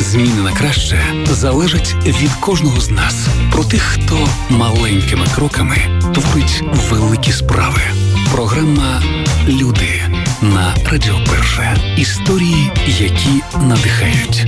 Зміни 0.00 0.42
на 0.42 0.52
краще 0.52 0.98
залежать 1.30 1.94
від 2.06 2.30
кожного 2.32 2.80
з 2.80 2.90
нас. 2.90 3.26
Про 3.52 3.64
тих, 3.64 3.82
хто 3.82 4.28
маленькими 4.50 5.26
кроками 5.34 5.76
творить 6.14 6.62
великі 6.90 7.32
справи. 7.32 7.80
Програма 8.32 9.02
Люди 9.48 10.02
на 10.42 10.74
Радіо 10.90 11.14
Перше. 11.30 11.76
Історії, 11.98 12.70
які 12.86 13.42
надихають. 13.66 14.46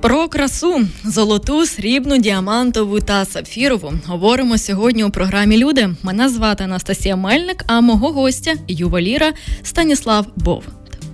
Про 0.00 0.28
красу 0.28 0.80
золоту, 1.04 1.66
срібну, 1.66 2.18
діамантову 2.18 3.00
та 3.00 3.24
сапфірову 3.24 3.92
говоримо 4.06 4.58
сьогодні 4.58 5.04
у 5.04 5.10
програмі 5.10 5.56
Люди. 5.56 5.88
Мене 6.02 6.28
звати 6.28 6.64
Анастасія 6.64 7.16
Мельник, 7.16 7.64
а 7.66 7.80
мого 7.80 8.12
гостя 8.12 8.54
ювеліра 8.68 9.32
Станіслав 9.62 10.26
Бов. 10.36 10.62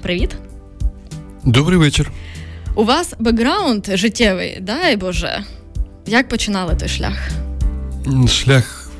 Привіт. 0.02 0.30
Добрий 1.44 1.78
вечір. 1.78 2.10
У 2.74 2.84
вас 2.84 3.14
бекграунд 3.18 3.86
життєвий, 3.94 4.58
дай 4.60 4.96
Боже. 4.96 5.44
Як 6.06 6.28
починали 6.28 6.74
той 6.74 6.88
шлях? 6.88 7.28
Шлях 8.28 8.90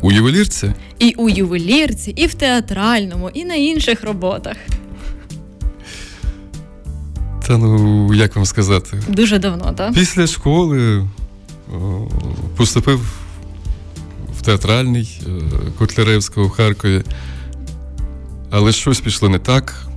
у 0.00 0.12
ювелірці? 0.12 0.72
І 0.98 1.14
у 1.16 1.28
ювелірці, 1.28 2.10
і 2.10 2.26
в 2.26 2.34
театральному, 2.34 3.30
і 3.34 3.44
на 3.44 3.54
інших 3.54 4.04
роботах. 4.04 4.56
Та 7.46 7.58
ну, 7.58 8.14
як 8.14 8.36
вам 8.36 8.44
сказати? 8.44 9.02
Дуже 9.08 9.38
давно, 9.38 9.72
так? 9.72 9.94
Після 9.94 10.26
школи 10.26 11.06
о, 11.74 12.08
поступив 12.56 13.00
в 14.38 14.42
театральний 14.42 15.20
е, 15.26 15.30
Котляревського 15.78 16.46
в 16.46 16.50
Харкові, 16.50 17.02
але 18.50 18.72
щось 18.72 19.00
пішло 19.00 19.28
не 19.28 19.38
так, 19.38 19.89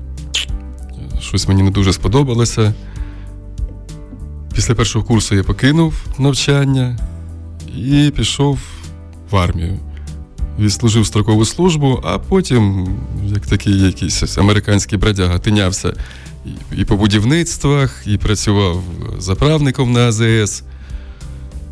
щось 1.24 1.48
мені 1.48 1.64
не 1.64 1.72
дуже 1.72 1.94
сподобалося. 1.94 2.74
Після 4.54 4.76
першого 4.76 5.06
курсу 5.06 5.36
я 5.36 5.44
покинув 5.44 5.94
навчання 6.18 6.98
і 7.78 8.12
пішов 8.16 8.60
в 9.32 9.36
армію. 9.36 9.80
Відслужив 10.60 11.06
строкову 11.06 11.46
службу, 11.46 12.00
а 12.04 12.20
потім, 12.20 12.88
як 13.26 13.48
такий 13.48 13.80
якийсь 13.80 14.38
американський 14.38 14.98
бродяга, 14.98 15.40
тинявся 15.40 15.94
і 16.78 16.86
по 16.86 16.96
будівництвах, 16.96 18.04
і 18.06 18.18
працював 18.18 18.84
заправником 19.18 19.92
на 19.92 20.00
АЗС, 20.00 20.64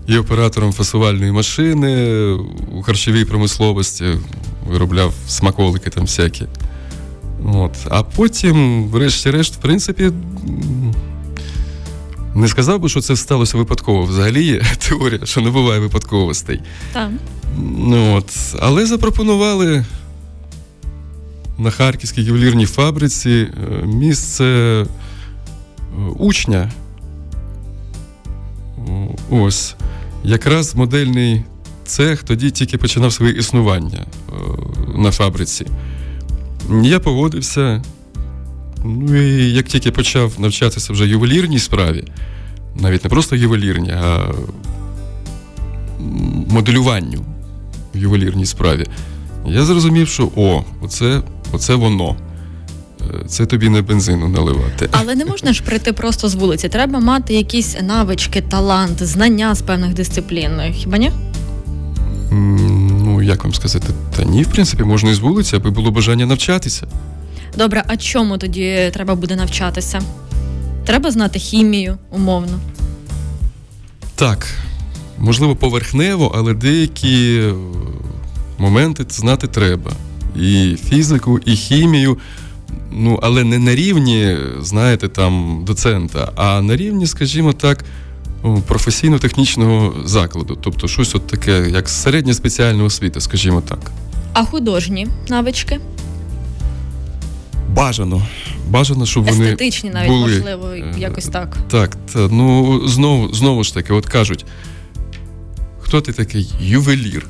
і 0.07 0.17
оператором 0.17 0.73
фасувальної 0.73 1.31
машини 1.31 2.21
у 2.71 2.81
харчовій 2.81 3.25
промисловості, 3.25 4.05
виробляв 4.67 5.13
смаколики 5.27 5.89
там 5.89 6.03
всякі. 6.03 6.45
От. 7.45 7.71
А 7.89 8.03
потім, 8.03 8.85
врешті-решт, 8.87 9.55
в 9.55 9.57
принципі, 9.57 10.11
не 12.35 12.47
сказав 12.47 12.79
би, 12.79 12.89
що 12.89 13.01
це 13.01 13.15
сталося 13.15 13.57
випадково. 13.57 14.03
Взагалі 14.03 14.43
є 14.43 14.61
теорія, 14.89 15.19
що 15.23 15.41
не 15.41 15.49
буває 15.49 15.79
випадковостей. 15.79 16.61
Так. 16.93 17.09
Ну, 17.77 18.15
от. 18.15 18.55
Але 18.59 18.85
запропонували 18.85 19.85
на 21.57 21.71
Харківській 21.71 22.23
ювелірній 22.23 22.65
фабриці 22.65 23.29
е, 23.29 23.85
місце 23.85 24.45
е, 24.45 24.85
учня. 26.19 26.71
Ось. 29.29 29.75
Якраз 30.23 30.75
модельний 30.75 31.43
цех 31.85 32.23
тоді 32.23 32.51
тільки 32.51 32.77
починав 32.77 33.13
своє 33.13 33.31
існування 33.31 33.99
е, 33.99 34.33
на 34.95 35.11
фабриці. 35.11 35.65
Я 36.83 36.99
погодився. 36.99 37.81
Ну 38.85 39.21
і 39.21 39.51
як 39.53 39.65
тільки 39.65 39.91
почав 39.91 40.33
навчатися 40.39 40.93
вже 40.93 41.07
ювелірній 41.07 41.59
справі, 41.59 42.03
навіть 42.75 43.03
не 43.03 43.09
просто 43.09 43.35
ювелірній, 43.35 43.91
а 43.91 44.31
моделюванню 46.49 47.25
в 47.95 47.97
ювелірній 47.97 48.45
справі, 48.45 48.85
я 49.47 49.65
зрозумів, 49.65 50.07
що 50.07 50.29
о, 50.35 50.63
оце, 50.81 51.21
оце 51.51 51.75
воно. 51.75 52.15
Це 53.27 53.45
тобі 53.45 53.69
не 53.69 53.81
бензину 53.81 54.27
наливати. 54.27 54.89
Але 54.91 55.15
не 55.15 55.25
можна 55.25 55.53
ж 55.53 55.63
прийти 55.63 55.93
просто 55.93 56.29
з 56.29 56.35
вулиці. 56.35 56.69
Треба 56.69 56.99
мати 56.99 57.33
якісь 57.33 57.77
навички, 57.81 58.41
талант, 58.41 59.03
знання 59.03 59.55
з 59.55 59.61
певних 59.61 59.93
дисциплін. 59.93 60.51
Хіба 60.73 60.97
ні? 60.97 61.11
Ну, 63.21 63.27
як 63.27 63.43
вам 63.43 63.53
сказати, 63.53 63.87
та 64.15 64.23
ні, 64.23 64.43
в 64.43 64.47
принципі, 64.47 64.83
можна 64.83 65.11
і 65.11 65.13
з 65.13 65.19
вулиці, 65.19 65.55
аби 65.55 65.69
було 65.69 65.91
бажання 65.91 66.25
навчатися. 66.25 66.87
Добре, 67.57 67.83
а 67.87 67.97
чому 67.97 68.37
тоді 68.37 68.89
треба 68.93 69.15
буде 69.15 69.35
навчатися? 69.35 70.01
Треба 70.85 71.11
знати 71.11 71.39
хімію, 71.39 71.97
умовно. 72.11 72.59
Так, 74.15 74.47
можливо, 75.17 75.55
поверхнево, 75.55 76.31
але 76.35 76.53
деякі 76.53 77.41
е, 77.43 77.53
моменти 78.57 79.05
знати 79.09 79.47
треба. 79.47 79.91
І 80.35 80.77
фізику, 80.89 81.39
і 81.45 81.55
хімію. 81.55 82.17
Ну, 82.91 83.19
але 83.21 83.43
не 83.43 83.59
на 83.59 83.75
рівні, 83.75 84.37
знаєте, 84.61 85.07
там 85.07 85.63
доцента, 85.65 86.31
а 86.35 86.61
на 86.61 86.75
рівні, 86.75 87.07
скажімо 87.07 87.53
так, 87.53 87.85
професійно-технічного 88.67 89.93
закладу. 90.05 90.57
Тобто 90.61 90.87
щось 90.87 91.15
от 91.15 91.27
таке, 91.27 91.69
як 91.69 91.89
середня 91.89 92.33
спеціальна 92.33 92.83
освіта, 92.83 93.21
скажімо 93.21 93.61
так. 93.61 93.91
А 94.33 94.45
художні 94.45 95.07
навички? 95.29 95.79
Бажано. 97.69 98.27
Бажано, 98.69 99.05
щоб 99.05 99.23
вони. 99.23 99.43
Естетичні 99.45 99.89
навіть, 99.89 100.09
були. 100.09 100.31
можливо, 100.31 100.67
е, 100.67 100.93
якось 100.97 101.27
так. 101.27 101.57
Так, 101.67 101.97
та, 102.13 102.19
ну 102.19 102.81
знову 102.87 103.33
знову 103.33 103.63
ж 103.63 103.73
таки, 103.73 103.93
от 103.93 104.05
кажуть, 104.05 104.45
хто 105.79 106.01
ти 106.01 106.13
такий 106.13 106.53
ювелір? 106.61 107.27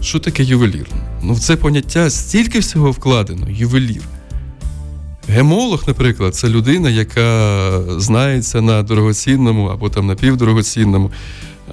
Що 0.00 0.18
таке 0.18 0.42
ювелір? 0.42 0.86
Ну, 1.22 1.32
в 1.32 1.40
це 1.40 1.56
поняття 1.56 2.10
стільки 2.10 2.58
всього 2.58 2.90
вкладено, 2.90 3.46
ювелір. 3.50 4.02
Гемолог, 5.28 5.84
наприклад, 5.86 6.34
це 6.34 6.48
людина, 6.48 6.90
яка 6.90 7.80
знається 7.98 8.60
на 8.60 8.82
дорогоцінному 8.82 9.66
або 9.66 9.88
там 9.88 10.06
на 10.06 10.14
півдорогоцінному 10.14 11.10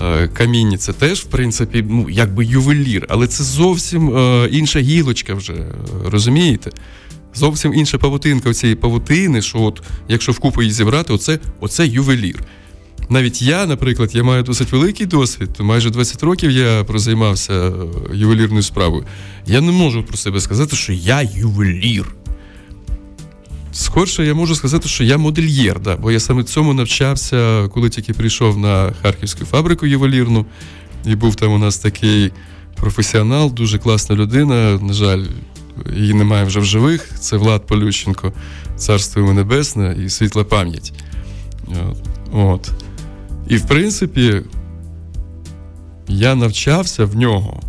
е, 0.02 0.28
камінні. 0.28 0.78
Це 0.78 0.94
теж, 0.94 1.20
в 1.20 1.24
принципі, 1.26 1.86
ну, 1.90 2.08
якби 2.10 2.46
ювелір, 2.46 3.06
але 3.10 3.28
це 3.28 3.44
зовсім 3.44 4.18
е, 4.18 4.48
інша 4.52 4.80
гілочка 4.80 5.34
вже, 5.34 5.54
розумієте? 6.06 6.72
Зовсім 7.36 7.74
інша 7.74 7.98
павутинка 7.98 8.50
у 8.50 8.54
цієї 8.54 8.76
павутини, 8.76 9.42
що 9.42 9.62
от, 9.62 9.82
якщо 10.08 10.32
вкупу 10.32 10.62
її 10.62 10.74
зібрати, 10.74 11.14
оце, 11.14 11.40
оце 11.60 11.88
ювелір. 11.88 12.44
Навіть 13.10 13.42
я, 13.42 13.66
наприклад, 13.66 14.16
я 14.16 14.24
маю 14.24 14.44
досить 14.44 14.72
великий 14.72 15.06
досвід, 15.06 15.50
майже 15.60 15.90
20 15.90 16.24
років 16.24 16.52
я 16.52 16.84
прозаймався 16.84 17.54
е, 17.54 17.72
ювелірною 18.14 18.64
справою. 18.64 19.06
Я 19.46 19.62
не 19.62 19.72
можу 19.72 20.04
про 20.04 20.18
себе 20.18 20.40
сказати, 20.40 20.76
що 20.76 20.94
я 20.94 21.22
ювелір. 21.22 22.16
Скорше 23.74 24.26
я 24.26 24.34
можу 24.34 24.56
сказати, 24.56 24.90
що 24.90 25.04
я 25.04 25.18
модельєр, 25.18 25.80
да, 25.80 25.96
бо 25.96 26.12
я 26.12 26.20
саме 26.20 26.44
цьому 26.44 26.74
навчався, 26.74 27.68
коли 27.74 27.90
тільки 27.90 28.14
прийшов 28.14 28.58
на 28.58 28.94
харківську 29.02 29.46
фабрику 29.46 29.86
ювелірну. 29.86 30.46
І 31.06 31.16
був 31.16 31.36
там 31.36 31.54
у 31.54 31.58
нас 31.58 31.78
такий 31.78 32.32
професіонал, 32.76 33.54
дуже 33.54 33.80
класна 33.80 34.16
людина. 34.16 34.80
На 34.82 34.94
жаль, 34.94 35.24
її 35.96 36.14
немає 36.14 36.46
вже 36.46 36.60
в 36.60 36.66
живих. 36.66 37.10
Це 37.20 37.38
Влад 37.38 37.68
Полющенко, 37.68 38.34
царство 38.76 39.22
йому 39.22 39.34
небесне 39.34 39.96
і 40.06 40.10
світла 40.10 40.44
пам'ять. 40.44 40.94
От. 42.34 42.72
І 43.48 43.58
в 43.58 43.68
принципі, 43.68 44.42
я 46.08 46.36
навчався 46.36 47.06
в 47.06 47.16
нього. 47.16 47.62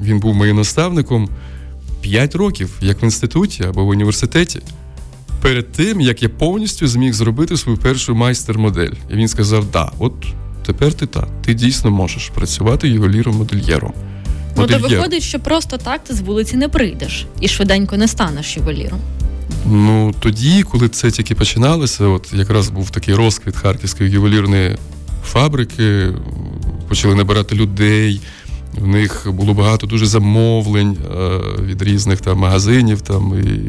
Він 0.00 0.20
був 0.20 0.34
моїм 0.34 0.56
наставником 0.56 1.28
5 2.00 2.34
років, 2.34 2.70
як 2.80 3.02
в 3.02 3.04
інституті 3.04 3.64
або 3.64 3.84
в 3.84 3.88
університеті 3.88 4.60
перед 5.42 5.72
тим, 5.72 6.00
як 6.00 6.22
я 6.22 6.28
повністю 6.28 6.86
зміг 6.86 7.12
зробити 7.12 7.56
свою 7.56 7.78
першу 7.78 8.14
майстер-модель. 8.14 8.92
І 9.10 9.14
він 9.14 9.28
сказав: 9.28 9.64
Да, 9.72 9.92
от 9.98 10.12
тепер 10.66 10.94
ти 10.94 11.06
та, 11.06 11.26
ти 11.44 11.54
дійсно 11.54 11.90
можеш 11.90 12.28
працювати 12.28 12.88
ювеліром-модельєром. 12.88 13.92
Ну, 14.56 14.66
то 14.66 14.78
виходить, 14.78 15.22
що 15.22 15.40
просто 15.40 15.76
так 15.76 16.04
ти 16.04 16.14
з 16.14 16.20
вулиці 16.20 16.56
не 16.56 16.68
прийдеш 16.68 17.26
і 17.40 17.48
швиденько 17.48 17.96
не 17.96 18.08
станеш 18.08 18.56
ювеліром. 18.56 19.00
Ну 19.66 20.14
тоді, 20.20 20.62
коли 20.62 20.88
це 20.88 21.10
тільки 21.10 21.34
починалося, 21.34 22.04
от 22.04 22.32
якраз 22.32 22.68
був 22.68 22.90
такий 22.90 23.14
розквіт 23.14 23.56
харківської 23.56 24.10
ювелірної 24.10 24.76
фабрики, 25.24 26.08
почали 26.88 27.14
набирати 27.14 27.54
людей. 27.54 28.20
В 28.78 28.86
них 28.86 29.26
було 29.30 29.54
багато 29.54 29.86
дуже 29.86 30.06
замовлень 30.06 30.96
е, 31.20 31.40
від 31.62 31.82
різних 31.82 32.20
там 32.20 32.38
магазинів 32.38 33.00
там 33.00 33.34
і 33.40 33.60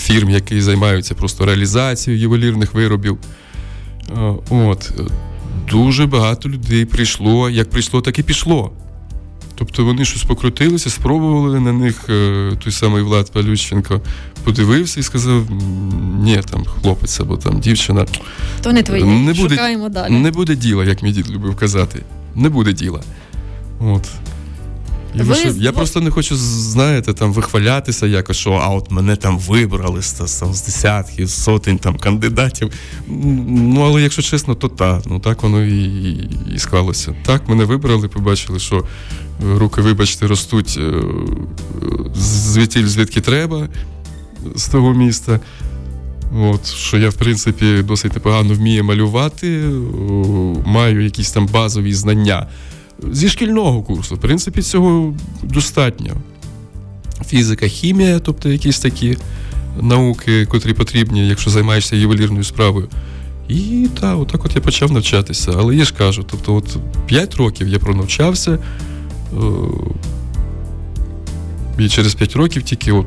фірм, 0.00 0.30
які 0.30 0.60
займаються 0.60 1.14
просто 1.14 1.46
реалізацією 1.46 2.22
ювелірних 2.22 2.74
виробів. 2.74 3.18
Е, 4.10 4.34
от. 4.50 4.92
Дуже 5.70 6.06
багато 6.06 6.48
людей 6.48 6.84
прийшло. 6.84 7.50
Як 7.50 7.70
прийшло, 7.70 8.00
так 8.00 8.18
і 8.18 8.22
пішло. 8.22 8.72
Тобто 9.58 9.84
вони 9.84 10.04
щось 10.04 10.24
покрутилися, 10.24 10.90
спробували 10.90 11.60
на 11.60 11.72
них 11.72 12.08
е, 12.08 12.52
той 12.64 12.72
самий 12.72 13.02
Влад 13.02 13.32
Палюченко, 13.32 14.00
подивився 14.44 15.00
і 15.00 15.02
сказав: 15.02 15.46
ні, 16.20 16.40
там 16.50 16.64
хлопець 16.64 17.20
або 17.20 17.36
там 17.36 17.60
дівчина. 17.60 18.06
То 18.62 18.72
не 18.72 18.82
твоє. 18.82 19.04
Не 19.04 19.32
буде, 19.32 19.54
Шукаємо 19.54 19.88
далі. 19.88 20.12
Не 20.12 20.30
буде 20.30 20.56
діла, 20.56 20.84
як 20.84 21.02
мій 21.02 21.12
дід 21.12 21.30
любив 21.30 21.56
казати. 21.56 22.02
Не 22.34 22.48
буде 22.48 22.72
діла. 22.72 23.00
От. 23.80 24.08
І 25.14 25.22
ви... 25.22 25.36
я 25.56 25.72
просто 25.72 26.00
не 26.00 26.10
хочу, 26.10 26.36
знаєте, 26.36 27.12
там 27.12 27.32
вихвалятися 27.32 28.06
якось, 28.06 28.36
що 28.36 28.52
а 28.52 28.68
от 28.68 28.90
мене 28.90 29.16
там 29.16 29.38
вибрали 29.38 30.02
з, 30.02 30.12
там, 30.12 30.54
з 30.54 30.62
десятків, 30.62 31.30
сотень 31.30 31.78
там 31.78 31.96
кандидатів. 31.96 32.72
Ну, 33.48 33.80
але 33.80 34.02
якщо 34.02 34.22
чесно, 34.22 34.54
то 34.54 34.68
так. 34.68 35.02
Ну 35.06 35.20
так 35.20 35.42
воно 35.42 35.64
і, 35.64 35.84
і, 35.84 36.30
і 36.54 36.58
склалося. 36.58 37.14
Так, 37.22 37.48
мене 37.48 37.64
вибрали, 37.64 38.08
побачили, 38.08 38.58
що 38.58 38.84
руки, 39.56 39.80
вибачте, 39.80 40.26
ростуть 40.26 40.78
е, 40.78 41.02
звідтіль, 42.16 42.86
звідки 42.86 43.20
треба 43.20 43.68
з 44.54 44.68
того 44.68 44.94
міста. 44.94 45.40
От, 46.36 46.66
Що 46.66 46.98
я, 46.98 47.08
в 47.08 47.14
принципі, 47.14 47.82
досить 47.82 48.14
непогано 48.14 48.54
вмію 48.54 48.84
малювати, 48.84 49.62
маю 50.66 51.04
якісь 51.04 51.30
там 51.30 51.46
базові 51.46 51.94
знання 51.94 52.46
зі 53.12 53.28
шкільного 53.28 53.82
курсу. 53.82 54.14
В 54.14 54.18
принципі, 54.20 54.62
цього 54.62 55.14
достатньо. 55.42 56.16
Фізика, 57.26 57.66
хімія, 57.66 58.18
тобто 58.18 58.48
якісь 58.48 58.78
такі 58.78 59.16
науки, 59.80 60.46
котрі 60.46 60.72
потрібні, 60.72 61.28
якщо 61.28 61.50
займаєшся 61.50 61.96
ювелірною 61.96 62.44
справою. 62.44 62.88
І 63.48 63.88
так, 64.00 64.18
отак 64.18 64.44
от 64.44 64.54
я 64.54 64.60
почав 64.60 64.92
навчатися. 64.92 65.52
Але 65.58 65.76
я 65.76 65.84
ж 65.84 65.94
кажу, 65.94 66.24
тобто, 66.30 66.54
от 66.54 66.76
5 67.06 67.34
років 67.34 67.68
я 67.68 67.78
пронавчався, 67.78 68.52
е, 68.52 69.36
і 71.78 71.88
через 71.88 72.14
5 72.14 72.36
років 72.36 72.62
тільки 72.62 72.92
от 72.92 73.06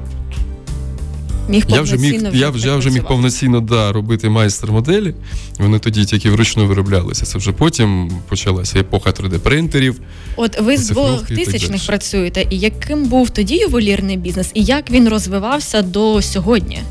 міг 1.50 1.66
я 1.68 1.82
вже 1.82 1.98
міг, 1.98 2.30
вже 2.30 2.38
я, 2.38 2.50
вже, 2.50 2.68
я 2.68 2.76
вже 2.76 2.90
міг 2.90 3.04
повноцінно 3.04 3.62
да, 3.62 3.92
робити 3.92 4.30
майстер-моделі. 4.30 5.14
Вони 5.60 5.80
тоді 5.80 6.06
тільки 6.06 6.30
вручну 6.30 6.68
вироблялися. 6.68 7.26
Це 7.26 7.38
вже 7.38 7.52
потім 7.52 8.12
почалася 8.28 8.80
епоха 8.80 9.10
3D-принтерів. 9.10 9.96
От 10.36 10.62
ви 10.62 10.78
з 10.78 10.90
двох 10.90 11.28
тисячних 11.28 11.88
працюєте. 11.88 12.48
І 12.50 12.60
яким 12.60 13.06
був 13.06 13.30
тоді 13.30 13.56
ювелірний 13.56 14.18
бізнес, 14.18 14.52
і 14.54 14.64
як 14.64 14.92
він 14.92 15.10
розвивався 15.10 15.82
до 15.82 16.22
сьогодні? 16.22 16.82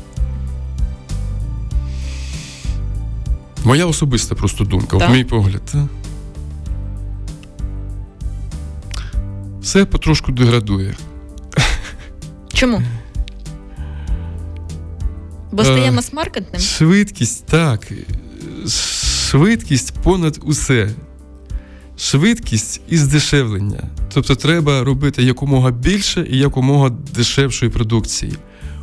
Моя 3.63 3.85
особиста 3.85 4.35
просто 4.35 4.63
думка, 4.63 4.97
от 4.97 5.09
мій 5.09 5.23
погляд. 5.23 5.61
Та? 5.71 5.87
Все 9.61 9.85
потрошку 9.85 10.31
деградує. 10.31 10.95
Чому? 12.53 12.81
Бо 15.51 15.63
стає 15.63 15.91
мас-маркетним? 15.91 16.61
Швидкість, 16.61 17.45
так. 17.45 17.91
Швидкість 19.29 19.93
понад 19.93 20.39
усе. 20.43 20.89
Швидкість 21.97 22.81
і 22.89 22.97
здешевлення. 22.97 23.83
Тобто 24.13 24.35
треба 24.35 24.83
робити 24.83 25.23
якомога 25.23 25.71
більше 25.71 26.27
і 26.29 26.37
якомога 26.37 26.89
дешевшої 26.89 27.71
продукції. 27.71 28.33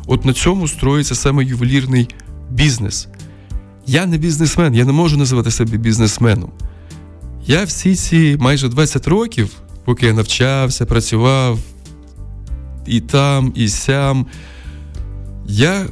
От 0.07 0.25
на 0.25 0.33
цьому 0.33 0.67
строїться 0.67 1.15
саме 1.15 1.43
ювелірний 1.43 2.09
бізнес. 2.51 3.07
Я 3.85 4.05
не 4.05 4.17
бізнесмен, 4.17 4.75
я 4.75 4.85
не 4.85 4.91
можу 4.91 5.17
називати 5.17 5.51
себе 5.51 5.77
бізнесменом. 5.77 6.51
Я 7.45 7.63
всі 7.63 7.95
ці 7.95 8.37
майже 8.39 8.69
20 8.69 9.07
років, 9.07 9.49
поки 9.85 10.05
я 10.05 10.13
навчався, 10.13 10.85
працював 10.85 11.59
і 12.85 13.01
там, 13.01 13.53
і 13.55 13.69
сям, 13.69 14.25
я 15.47 15.85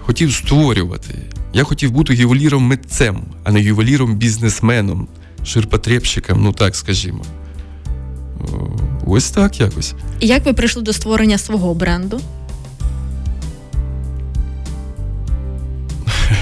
хотів 0.00 0.32
створювати. 0.32 1.14
Я 1.52 1.64
хотів 1.64 1.90
бути 1.90 2.14
ювеліром 2.14 2.62
митцем, 2.62 3.22
а 3.44 3.52
не 3.52 3.60
ювеліром-бізнесменом, 3.60 5.08
ширпотребщиком, 5.44 6.42
ну 6.42 6.52
так 6.52 6.76
скажімо. 6.76 7.24
Ось 9.06 9.30
так 9.30 9.60
якось. 9.60 9.94
І 10.20 10.26
як 10.26 10.44
ви 10.44 10.52
прийшли 10.52 10.82
до 10.82 10.92
створення 10.92 11.38
свого 11.38 11.74
бренду? 11.74 12.20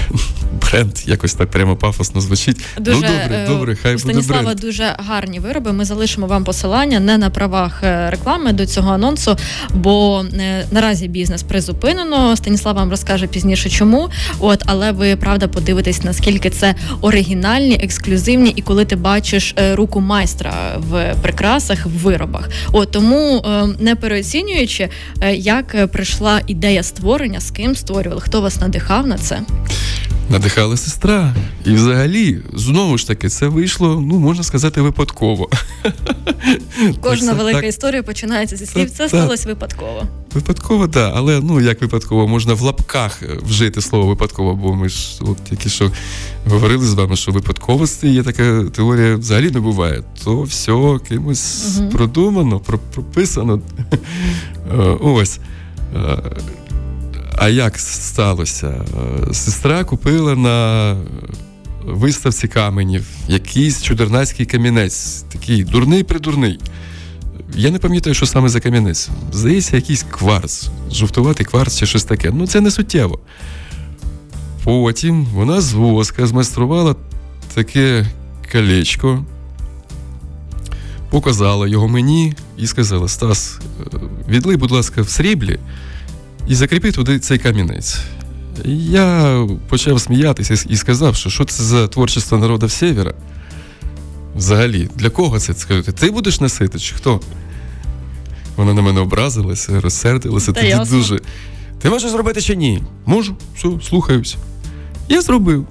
бренд, 0.77 0.93
якось 1.05 1.33
так 1.33 1.51
прямо 1.51 1.75
пафосно 1.75 2.21
звучить. 2.21 2.57
Ну, 2.77 2.83
дуже, 2.83 3.01
ну 3.01 3.07
добре, 3.07 3.35
е, 3.35 3.47
добре, 3.47 3.75
хай 3.75 3.95
буде 3.95 4.21
бренд. 4.21 4.59
дуже 4.59 4.95
гарні 4.97 5.39
вироби. 5.39 5.73
Ми 5.73 5.85
залишимо 5.85 6.27
вам 6.27 6.43
посилання 6.43 6.99
не 6.99 7.17
на 7.17 7.29
правах 7.29 7.83
е, 7.83 8.09
реклами 8.09 8.53
до 8.53 8.65
цього 8.65 8.91
анонсу, 8.91 9.37
бо 9.73 10.25
е, 10.33 10.65
наразі 10.71 11.07
бізнес 11.07 11.43
призупинено. 11.43 12.35
Станіслав 12.35 12.75
вам 12.75 12.89
розкаже 12.89 13.27
пізніше, 13.27 13.69
чому. 13.69 14.09
От, 14.39 14.63
але 14.65 14.91
ви 14.91 15.15
правда 15.15 15.47
подивитесь, 15.47 16.03
наскільки 16.03 16.49
це 16.49 16.75
оригінальні, 17.01 17.79
ексклюзивні, 17.83 18.49
і 18.55 18.61
коли 18.61 18.85
ти 18.85 18.95
бачиш 18.95 19.55
руку 19.73 19.99
майстра 20.01 20.53
в 20.77 21.15
прикрасах, 21.21 21.85
в 21.85 21.89
виробах. 21.89 22.49
От 22.71 22.91
тому 22.91 23.45
не 23.79 23.95
переоцінюючи, 23.95 24.89
як 25.33 25.91
прийшла 25.91 26.41
ідея 26.47 26.83
створення, 26.83 27.39
з 27.39 27.51
ким 27.51 27.75
створювали, 27.75 28.21
хто 28.21 28.41
вас 28.41 28.61
надихав 28.61 29.07
на 29.07 29.17
це 29.17 29.39
надихала 30.29 30.77
сестра. 30.77 31.35
І 31.65 31.73
взагалі, 31.73 32.39
знову 32.53 32.97
ж 32.97 33.07
таки, 33.07 33.29
це 33.29 33.47
вийшло, 33.47 34.03
ну, 34.07 34.19
можна 34.19 34.43
сказати, 34.43 34.81
випадково. 34.81 35.49
Кожна 37.01 37.27
так, 37.27 37.37
велика 37.37 37.61
так, 37.61 37.69
історія 37.69 38.03
починається 38.03 38.55
зі 38.55 38.65
слів. 38.65 38.91
Це 38.91 39.07
сталося 39.07 39.49
випадково. 39.49 40.03
Випадково, 40.33 40.87
так. 40.87 41.13
Але 41.15 41.39
ну 41.41 41.61
як 41.61 41.81
випадково, 41.81 42.27
можна 42.27 42.53
в 42.53 42.61
лапках 42.61 43.21
вжити 43.21 43.81
слово 43.81 44.07
випадково, 44.07 44.55
бо 44.55 44.73
ми 44.73 44.89
ж 44.89 45.19
от 45.21 45.43
тільки 45.43 45.69
що 45.69 45.91
говорили 46.49 46.85
з 46.85 46.93
вами, 46.93 47.15
що 47.15 47.31
випадковості 47.31 48.07
є 48.09 48.23
така 48.23 48.63
теорія 48.63 49.15
взагалі 49.15 49.51
не 49.51 49.59
буває. 49.59 50.03
То 50.23 50.41
все 50.41 50.99
кимось 51.09 51.77
угу. 51.79 51.89
продумано, 51.89 52.59
прописано. 52.93 53.61
Ось. 55.01 55.39
А 57.37 57.49
як 57.49 57.79
сталося? 57.79 58.85
Сестра 59.31 59.83
купила 59.83 60.35
на 60.35 60.95
виставці 61.85 62.47
каменів 62.47 63.05
якийсь 63.27 63.83
чудернацький 63.83 64.45
камінець, 64.45 65.21
такий 65.21 65.63
дурний 65.63 66.03
придурний. 66.03 66.59
Я 67.55 67.71
не 67.71 67.79
пам'ятаю, 67.79 68.13
що 68.13 68.25
саме 68.25 68.49
за 68.49 68.59
камінець. 68.59 69.09
Здається, 69.33 69.75
якийсь 69.75 70.05
кварц, 70.09 70.67
жовтуватий 70.91 71.45
кварц 71.45 71.77
чи 71.77 71.85
щось 71.85 72.03
таке. 72.03 72.31
Ну, 72.33 72.47
це 72.47 72.61
не 72.61 72.71
суттєво. 72.71 73.19
Потім 74.63 75.25
вона 75.25 75.61
з 75.61 75.73
воска 75.73 76.27
змайструвала 76.27 76.95
таке 77.53 78.05
колечко, 78.51 79.25
показала 81.09 81.67
його 81.67 81.87
мені 81.87 82.33
і 82.57 82.67
сказала: 82.67 83.07
Стас, 83.07 83.59
е, 83.93 83.97
відлий, 84.29 84.57
будь 84.57 84.71
ласка, 84.71 85.01
в 85.01 85.09
сріблі 85.09 85.59
і 86.47 86.55
закріпив 86.55 86.93
туди 86.93 87.19
цей 87.19 87.37
камінець. 87.37 87.99
Я 88.65 89.47
почав 89.69 90.01
сміятися 90.01 90.65
і 90.69 90.75
сказав, 90.75 91.15
що 91.15 91.29
що 91.29 91.45
це 91.45 91.63
за 91.63 91.87
творчество 91.87 92.37
народів 92.37 92.71
Сєвєра. 92.71 93.13
Взагалі, 94.35 94.89
для 94.95 95.09
кого 95.09 95.39
це 95.39 95.53
скажете? 95.53 95.91
Ти 95.91 96.11
будеш 96.11 96.41
носити, 96.41 96.79
чи 96.79 96.95
хто? 96.95 97.21
Вона 98.55 98.73
на 98.73 98.81
мене 98.81 98.99
образилася, 98.99 99.81
розсердилася. 99.81 100.51
Тоді 100.53 100.75
дуже. 100.89 101.19
Ти 101.81 101.89
можеш 101.89 102.11
зробити 102.11 102.41
чи 102.41 102.55
ні? 102.55 102.83
Можу, 103.05 103.35
все, 103.55 103.69
слухаюся. 103.83 104.37
Я 105.09 105.21
зробив. 105.21 105.67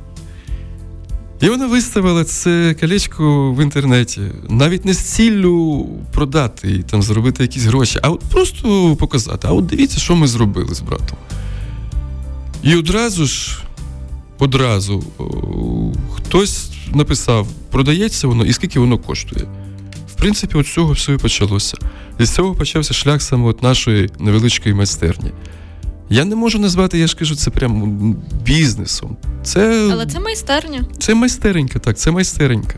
І 1.40 1.48
вона 1.48 1.66
виставила 1.66 2.24
це 2.24 2.76
колечко 2.80 3.52
в 3.52 3.62
інтернеті. 3.62 4.20
Навіть 4.48 4.84
не 4.84 4.94
з 4.94 4.98
ціллю 4.98 5.86
продати 6.12 6.70
і 6.70 6.82
там 6.82 7.02
зробити 7.02 7.42
якісь 7.42 7.64
гроші, 7.64 7.98
а 8.02 8.10
от 8.10 8.20
просто 8.20 8.96
показати. 8.96 9.48
А 9.50 9.52
от 9.52 9.66
дивіться, 9.66 9.98
що 9.98 10.16
ми 10.16 10.26
зробили 10.26 10.74
з 10.74 10.80
братом. 10.80 11.18
І 12.62 12.76
одразу 12.76 13.26
ж, 13.26 13.58
одразу 14.38 15.04
хтось 16.14 16.70
написав, 16.94 17.48
продається 17.70 18.28
воно 18.28 18.44
і 18.44 18.52
скільки 18.52 18.80
воно 18.80 18.98
коштує. 18.98 19.46
В 20.08 20.14
принципі, 20.14 20.58
от 20.58 20.66
цього 20.66 20.92
все 20.92 21.12
і 21.12 21.16
почалося. 21.16 21.76
І 22.18 22.24
з 22.24 22.30
цього 22.30 22.54
почався 22.54 22.94
шлях 22.94 23.22
саме 23.22 23.48
от 23.48 23.62
нашої 23.62 24.10
невеличкої 24.18 24.74
майстерні. 24.74 25.30
Я 26.10 26.24
не 26.24 26.36
можу 26.36 26.58
назвати, 26.58 26.98
я 26.98 27.06
ж 27.06 27.16
кажу, 27.16 27.36
це 27.36 27.50
прямо 27.50 28.14
бізнесом. 28.44 29.16
Це... 29.42 29.88
Але 29.92 30.06
це 30.06 30.20
майстерня. 30.20 30.84
Це 30.98 31.14
майстеренька, 31.14 31.78
так, 31.78 31.98
це 31.98 32.10
майстеренька. 32.10 32.74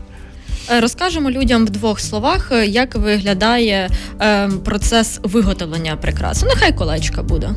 Е, 0.71 0.79
розкажемо 0.79 1.31
людям 1.31 1.65
в 1.65 1.69
двох 1.69 1.99
словах, 1.99 2.51
е, 2.51 2.65
як 2.65 2.95
виглядає 2.95 3.89
е, 4.21 4.49
процес 4.65 5.19
виготовлення 5.23 5.95
прикрас. 5.95 6.43
Нехай 6.43 6.75
колечка 6.75 7.23
буде. 7.23 7.49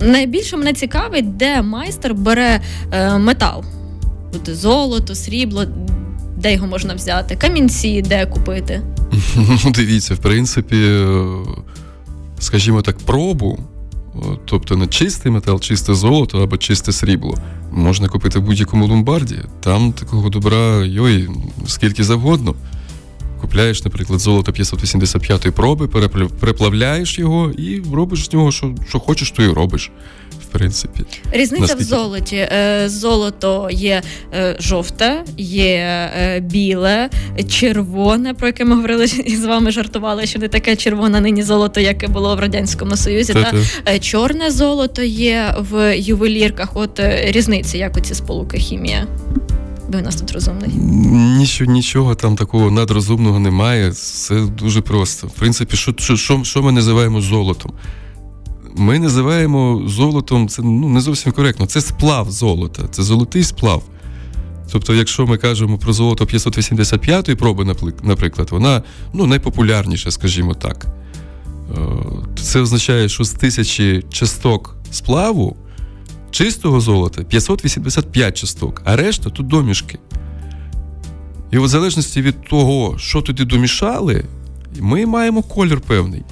Найбільше 0.00 0.56
мене 0.56 0.72
цікавить, 0.72 1.36
де 1.36 1.62
майстер 1.62 2.14
бере 2.14 2.60
е, 2.92 3.18
метал. 3.18 3.64
От 4.34 4.56
Золото, 4.56 5.14
срібло, 5.14 5.64
де 6.36 6.52
його 6.52 6.66
можна 6.66 6.94
взяти, 6.94 7.36
камінці, 7.36 8.02
де 8.02 8.26
купити. 8.26 8.82
Ну, 9.36 9.70
Дивіться, 9.70 10.14
в 10.14 10.18
принципі, 10.18 11.06
скажімо 12.38 12.82
так, 12.82 12.98
пробу 12.98 13.58
тобто 14.44 14.76
не 14.76 14.86
чистий 14.86 15.32
метал, 15.32 15.60
чисте 15.60 15.94
золото 15.94 16.42
або 16.42 16.56
чисте 16.56 16.92
срібло, 16.92 17.38
можна 17.72 18.08
купити 18.08 18.38
в 18.38 18.42
будь-якому 18.42 18.86
ломбарді. 18.86 19.38
Там 19.60 19.92
такого 19.92 20.28
добра 20.28 20.84
йой, 20.84 21.28
скільки 21.66 22.04
завгодно. 22.04 22.54
Купляєш, 23.40 23.84
наприклад, 23.84 24.20
золото 24.20 24.52
585-ї 24.52 25.50
проби, 25.50 25.88
переплавляєш 26.40 27.18
його 27.18 27.50
і 27.50 27.82
робиш 27.92 28.24
з 28.24 28.32
нього, 28.32 28.52
що 28.52 28.74
що 28.88 29.00
хочеш, 29.00 29.30
то 29.30 29.42
і 29.42 29.48
робиш 29.48 29.90
принципі. 30.46 31.04
Різниця 31.32 31.62
Наскільки... 31.62 31.84
в 31.84 31.86
золоті. 31.86 32.36
Е, 32.36 32.88
золото 32.88 33.68
є 33.72 34.02
е, 34.34 34.56
жовте, 34.60 35.24
є 35.38 36.10
е, 36.18 36.40
біле, 36.40 37.10
червоне, 37.48 38.34
про 38.34 38.46
яке 38.46 38.64
ми 38.64 38.74
говорили 38.74 39.06
з 39.40 39.44
вами 39.44 39.70
жартували, 39.70 40.26
що 40.26 40.38
не 40.38 40.48
таке 40.48 40.76
червоне 40.76 41.20
нині 41.20 41.42
золото, 41.42 41.80
яке 41.80 42.08
було 42.08 42.36
в 42.36 42.40
Радянському 42.40 42.96
Союзі. 42.96 43.34
Та 43.84 43.98
чорне 43.98 44.50
золото 44.50 45.02
є 45.02 45.54
в 45.58 45.98
ювелірках. 45.98 46.68
От 46.74 47.00
різниця, 47.24 47.78
як 47.78 47.96
оці 47.96 48.14
сполуки 48.14 48.58
хімія. 48.58 49.06
Ви 49.88 49.98
у 49.98 50.02
нас 50.02 50.16
тут 50.16 50.32
розумний. 50.32 50.70
Нічого, 51.38 51.72
нічого 51.72 52.14
там 52.14 52.36
такого 52.36 52.70
надрозумного 52.70 53.38
немає. 53.38 53.90
Все 53.90 54.40
дуже 54.40 54.80
просто. 54.80 55.26
В 55.26 55.30
принципі, 55.30 55.76
що 55.76 56.16
що, 56.16 56.44
що 56.44 56.62
ми 56.62 56.72
називаємо 56.72 57.20
золотом? 57.20 57.72
Ми 58.78 58.98
називаємо 58.98 59.82
золотом, 59.86 60.48
це 60.48 60.62
ну, 60.62 60.88
не 60.88 61.00
зовсім 61.00 61.32
коректно. 61.32 61.66
Це 61.66 61.80
сплав 61.80 62.30
золота, 62.30 62.88
це 62.90 63.02
золотий 63.02 63.44
сплав. 63.44 63.82
Тобто, 64.72 64.94
якщо 64.94 65.26
ми 65.26 65.36
кажемо 65.36 65.78
про 65.78 65.92
золото 65.92 66.24
585-ї 66.24 67.34
проби, 67.34 67.74
наприклад, 68.02 68.48
вона 68.50 68.82
ну, 69.12 69.26
найпопулярніша, 69.26 70.10
скажімо 70.10 70.54
так. 70.54 70.86
Е, 70.86 71.78
це 72.42 72.60
означає, 72.60 73.08
що 73.08 73.24
з 73.24 73.30
тисячі 73.30 74.04
часток 74.10 74.76
сплаву 74.90 75.56
чистого 76.30 76.80
золота 76.80 77.24
585 77.24 78.36
часток, 78.36 78.82
а 78.84 78.96
решта 78.96 79.30
тут 79.30 79.46
домішки. 79.46 79.98
І 81.50 81.58
в 81.58 81.68
залежності 81.68 82.22
від 82.22 82.42
того, 82.42 82.98
що 82.98 83.22
туди 83.22 83.44
домішали, 83.44 84.24
ми 84.80 85.06
маємо 85.06 85.42
колір 85.42 85.80
певний. 85.80 86.22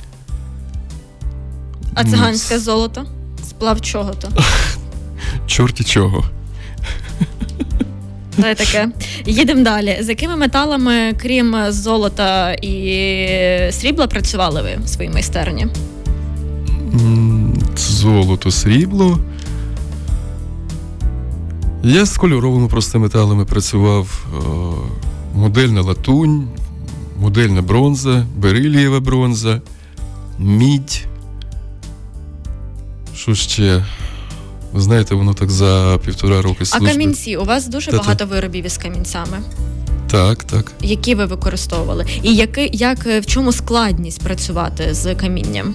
А 1.95 2.05
циганське 2.05 2.59
золото? 2.59 3.05
Сплав 3.49 3.81
чого 3.81 4.11
то? 4.15 4.29
Чорті 5.47 5.85
чого. 5.85 6.25
Та 8.37 8.55
таке. 8.55 8.89
Їдемо 9.27 9.65
далі. 9.65 9.99
З 10.01 10.09
якими 10.09 10.37
металами, 10.37 11.13
крім 11.23 11.57
золота 11.69 12.53
і 12.53 13.73
срібла, 13.73 14.07
працювали 14.07 14.63
ви 14.63 14.85
в 14.85 14.89
своїй 14.89 15.11
майстерні? 15.11 15.67
Золото, 17.77 18.51
срібло. 18.51 19.19
Я 21.83 22.05
з 22.05 22.17
кольоровими 22.17 22.69
просто 22.69 22.99
металами 22.99 23.45
працював. 23.45 24.27
Модельна 25.35 25.81
латунь, 25.83 26.49
модельна 27.21 27.63
бронза, 27.63 28.27
берилієва 28.37 29.01
бронза, 29.01 29.61
мідь. 30.39 31.07
Що 33.25 33.35
ще? 33.35 33.85
Ви 34.73 34.81
знаєте, 34.81 35.15
воно 35.15 35.35
так 35.35 35.51
за 35.51 35.99
півтора 36.05 36.43
роки 36.43 36.65
служби. 36.65 36.89
А 36.89 36.93
камінці? 36.93 37.37
У 37.37 37.45
вас 37.45 37.67
дуже 37.67 37.91
Та-та. 37.91 38.03
багато 38.03 38.27
виробів 38.27 38.67
із 38.67 38.79
камінцями. 38.79 39.43
Так, 40.11 40.45
так. 40.45 40.73
Які 40.81 41.15
ви 41.15 41.25
використовували? 41.25 42.07
І 42.23 42.35
які, 42.35 42.71
як 42.73 43.07
в 43.07 43.27
чому 43.27 43.53
складність 43.53 44.21
працювати 44.21 44.95
з 44.95 45.15
камінням? 45.15 45.75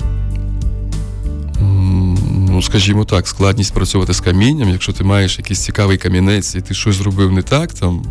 Ну, 2.50 2.62
скажімо 2.62 3.06
так, 3.06 3.28
складність 3.28 3.74
працювати 3.74 4.14
з 4.14 4.20
камінням, 4.20 4.70
якщо 4.70 4.94
ти 4.94 5.04
маєш 5.04 5.38
якийсь 5.38 5.60
цікавий 5.60 5.98
камінець, 5.98 6.56
і 6.56 6.62
ти 6.62 6.74
щось 6.74 6.96
зробив 6.96 7.32
не 7.32 7.42
так, 7.42 7.74
там 7.74 8.06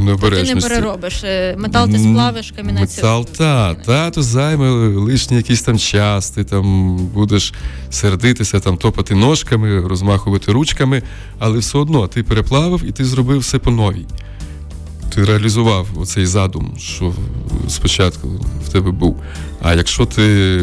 по 0.00 0.06
необережності. 0.06 0.54
Ти 0.54 0.60
не 0.60 0.68
переробиш. 0.68 1.24
Е, 1.24 1.56
метал 1.58 1.88
ти 1.88 1.98
сплавиш, 1.98 2.52
камінець. 2.56 2.96
Метал, 2.96 3.26
та, 3.26 3.74
та, 3.74 4.10
то 4.10 4.22
займе 4.22 4.70
лишній 4.70 5.36
якийсь 5.36 5.62
там 5.62 5.78
час, 5.78 6.30
ти 6.30 6.44
там 6.44 6.96
будеш 6.96 7.54
сердитися, 7.90 8.60
там 8.60 8.76
топати 8.76 9.14
ножками, 9.14 9.80
розмахувати 9.80 10.52
ручками, 10.52 11.02
але 11.38 11.58
все 11.58 11.78
одно 11.78 12.06
ти 12.06 12.22
переплавив 12.22 12.84
і 12.84 12.92
ти 12.92 13.04
зробив 13.04 13.38
все 13.38 13.58
по 13.58 13.70
новій. 13.70 14.06
Ти 15.14 15.24
реалізував 15.24 15.86
оцей 15.96 16.26
задум, 16.26 16.74
що 16.78 17.12
спочатку 17.68 18.28
в 18.66 18.68
тебе 18.68 18.90
був. 18.90 19.22
А 19.62 19.74
якщо 19.74 20.06
ти 20.06 20.60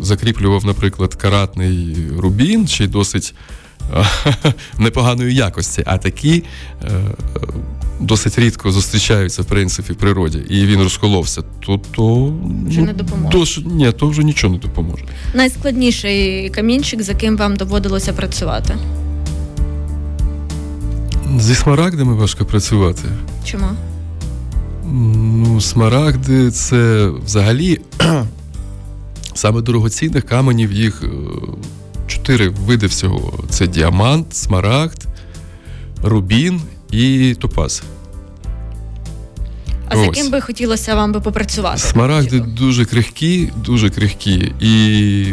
закріплював, 0.00 0.64
наприклад, 0.64 1.14
каратний 1.14 1.96
рубін 2.18 2.68
чи 2.68 2.86
досить 2.86 3.34
непоганої 4.78 5.34
якості, 5.34 5.82
а 5.86 5.98
такі 5.98 6.44
е, 6.84 6.88
досить 8.00 8.38
рідко 8.38 8.72
зустрічаються 8.72 9.42
в 9.42 9.44
принципі 9.44 9.92
в 9.92 9.96
природі, 9.96 10.38
і 10.48 10.66
він 10.66 10.82
розколовся, 10.82 11.42
то 11.60 11.80
то 11.94 12.34
вже 12.66 12.80
не 12.80 12.92
допоможе. 12.92 13.60
То, 13.62 13.68
ні, 13.70 13.92
то 13.92 14.08
вже 14.08 14.24
нічого 14.24 14.52
не 14.54 14.60
допоможе. 14.60 15.04
Найскладніший 15.34 16.50
камінчик, 16.50 17.02
за 17.02 17.14
ким 17.14 17.36
вам 17.36 17.56
доводилося 17.56 18.12
працювати? 18.12 18.76
Зі 21.38 21.54
смарагдами 21.54 22.14
важко 22.14 22.44
працювати. 22.44 23.02
Чому? 23.44 23.66
Ну, 24.84 25.60
смарагди 25.60 26.50
це 26.50 27.10
взагалі 27.24 27.80
саме 29.34 29.60
дорогоцінних 29.60 30.24
каменів 30.24 30.72
їх 30.72 31.02
е, 31.02 31.08
чотири 32.06 32.48
види 32.48 32.86
всього: 32.86 33.44
це 33.50 33.66
діамант, 33.66 34.34
смарагд, 34.34 35.06
рубін 36.02 36.60
і 36.90 37.34
топаз. 37.40 37.82
А 39.88 39.94
Ось. 39.94 40.00
з 40.00 40.04
яким 40.04 40.30
би 40.30 40.40
хотілося 40.40 40.94
вам 40.94 41.12
би 41.12 41.20
попрацювати? 41.20 41.78
Смарагди 41.78 42.40
дуже 42.40 42.84
крихкі, 42.84 43.52
дуже 43.64 43.90
крихкі. 43.90 44.52
І 44.60 45.24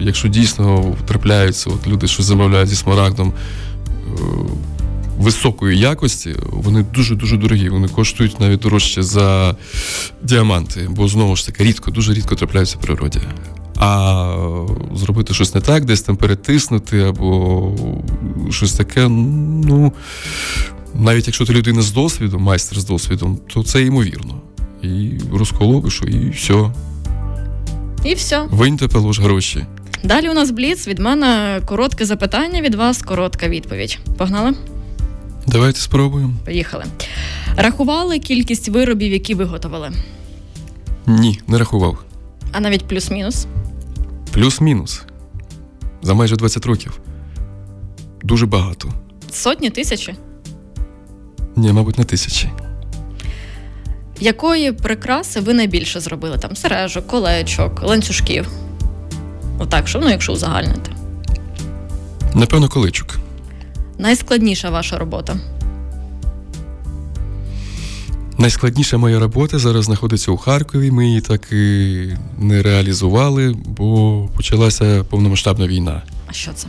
якщо 0.00 0.28
дійсно 0.28 0.96
трапляються 1.06 1.70
от 1.70 1.86
люди, 1.86 2.06
що 2.06 2.22
замовляють 2.22 2.68
зі 2.68 2.76
смарагдом 2.76 3.32
високої 5.18 5.78
якості, 5.78 6.34
вони 6.46 6.82
дуже-дуже 6.94 7.36
дорогі. 7.36 7.68
Вони 7.68 7.88
коштують 7.88 8.40
навіть 8.40 8.60
дорожче 8.60 9.02
за 9.02 9.56
діаманти, 10.22 10.88
бо 10.90 11.08
знову 11.08 11.36
ж 11.36 11.46
таки 11.46 11.64
рідко, 11.64 11.90
дуже 11.90 12.14
рідко 12.14 12.34
трапляються 12.34 12.78
в 12.78 12.80
природі. 12.80 13.20
А 13.78 14.36
зробити 14.94 15.34
щось 15.34 15.54
не 15.54 15.60
так, 15.60 15.84
десь 15.84 16.02
там 16.02 16.16
перетиснути, 16.16 17.00
або 17.00 17.72
щось 18.50 18.72
таке, 18.72 19.08
ну 19.08 19.92
навіть 20.94 21.26
якщо 21.26 21.44
ти 21.46 21.52
людина 21.52 21.82
з 21.82 21.92
досвідом, 21.92 22.42
майстер 22.42 22.80
з 22.80 22.84
досвідом, 22.84 23.38
то 23.54 23.62
це 23.62 23.82
ймовірно. 23.82 24.40
І 24.82 25.10
розколовиш, 25.32 26.02
і 26.08 26.30
все. 26.30 26.70
І 28.04 28.14
все. 28.14 28.46
Виньте 28.50 28.88
пелош 28.88 29.20
гроші. 29.20 29.66
Далі 30.04 30.28
у 30.28 30.34
нас 30.34 30.50
бліц. 30.50 30.88
Від 30.88 30.98
мене 30.98 31.60
коротке 31.66 32.06
запитання, 32.06 32.60
від 32.60 32.74
вас 32.74 33.02
коротка 33.02 33.48
відповідь. 33.48 33.98
Погнали? 34.18 34.54
Давайте 35.46 35.80
спробуємо. 35.80 36.34
Поїхали. 36.44 36.84
Рахували 37.56 38.18
кількість 38.18 38.68
виробів, 38.68 39.12
які 39.12 39.34
виготовили? 39.34 39.92
Ні, 41.06 41.40
не 41.46 41.58
рахував. 41.58 42.04
А 42.52 42.60
навіть 42.60 42.88
плюс-мінус? 42.88 43.46
Плюс-мінус. 44.32 45.02
За 46.02 46.14
майже 46.14 46.36
20 46.36 46.66
років. 46.66 47.00
Дуже 48.22 48.46
багато. 48.46 48.88
Сотні 49.30 49.70
тисячі? 49.70 50.14
Ні, 51.56 51.72
мабуть, 51.72 51.98
не 51.98 52.04
тисячі. 52.04 52.50
Якої 54.20 54.72
прикраси 54.72 55.40
ви 55.40 55.54
найбільше 55.54 56.00
зробили? 56.00 56.38
Там 56.38 56.56
сережок, 56.56 57.06
колечок, 57.06 57.82
ланцюжків? 57.82 58.48
Отак, 59.58 59.88
що 59.88 59.98
ну, 59.98 60.08
якщо 60.10 60.32
узагальнити? 60.32 60.90
Напевно, 62.34 62.68
колечок. 62.68 63.18
Найскладніша 63.98 64.70
ваша 64.70 64.98
робота? 64.98 65.36
Найскладніша 68.38 68.96
моя 68.96 69.18
робота 69.18 69.58
зараз 69.58 69.84
знаходиться 69.84 70.30
у 70.30 70.36
Харкові. 70.36 70.90
Ми 70.90 71.06
її 71.06 71.20
так 71.20 71.52
і 71.52 72.08
не 72.38 72.62
реалізували, 72.62 73.56
бо 73.66 74.28
почалася 74.36 75.04
повномасштабна 75.10 75.66
війна. 75.66 76.02
А 76.26 76.32
що 76.32 76.52
це? 76.52 76.66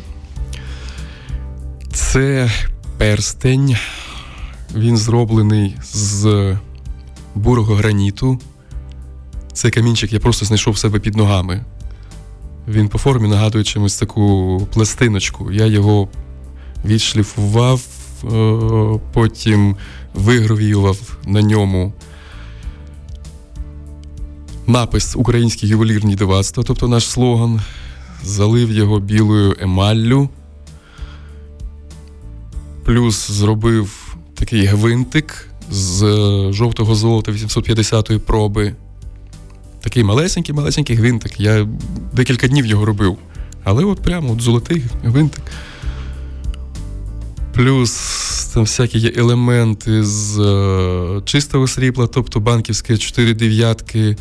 Це 1.94 2.52
перстень. 2.98 3.76
Він 4.76 4.98
зроблений 4.98 5.78
з 5.94 6.56
бурого 7.36 7.76
граніту. 7.76 8.40
Цей 9.54 9.72
камінчик 9.72 10.14
я 10.14 10.20
просто 10.20 10.46
знайшов 10.46 10.78
себе 10.78 11.00
під 11.00 11.16
ногами. 11.16 11.66
Він 12.68 12.90
по 12.90 12.98
формі 12.98 13.28
нагадує 13.28 13.64
чимось 13.64 13.98
таку 13.98 14.68
пластиночку. 14.74 15.52
Я 15.52 15.66
його 15.66 16.08
відшліфував, 16.86 17.82
е, 18.24 19.00
потім 19.14 19.76
вигравіював 20.14 21.18
на 21.26 21.42
ньому 21.42 21.94
напис 24.68 25.16
Українські 25.16 25.68
ювелірні 25.68 26.16
дивацтва, 26.16 26.64
тобто 26.64 26.88
наш 26.88 27.10
слоган. 27.10 27.62
залив 28.24 28.72
його 28.72 29.00
білою 29.00 29.56
емаллю, 29.60 30.30
плюс 32.84 33.32
зробив 33.32 34.07
такий 34.40 34.66
гвинтик 34.66 35.48
з 35.72 36.00
жовтого 36.52 36.96
золота 36.96 37.32
850-ї 37.32 38.20
проби. 38.20 38.76
Такий 39.82 40.04
малесенький, 40.04 40.56
малесенький 40.56 40.96
гвинтик. 40.96 41.40
Я 41.40 41.68
декілька 42.14 42.48
днів 42.48 42.66
його 42.66 42.86
робив. 42.86 43.18
Але 43.64 43.84
от 43.84 44.02
прямо 44.02 44.34
от 44.34 44.42
золотий 44.42 44.84
гвинтик. 45.04 45.44
Плюс 47.54 47.92
там 48.54 48.64
всякі 48.64 49.00
є 49.00 49.12
елементи 49.16 50.04
з 50.04 50.40
е, 50.40 51.22
чистого 51.26 51.68
срібла, 51.68 52.08
тобто 52.08 52.40
банківське 52.40 52.98
4 52.98 53.34
дев'ятки 53.34 54.16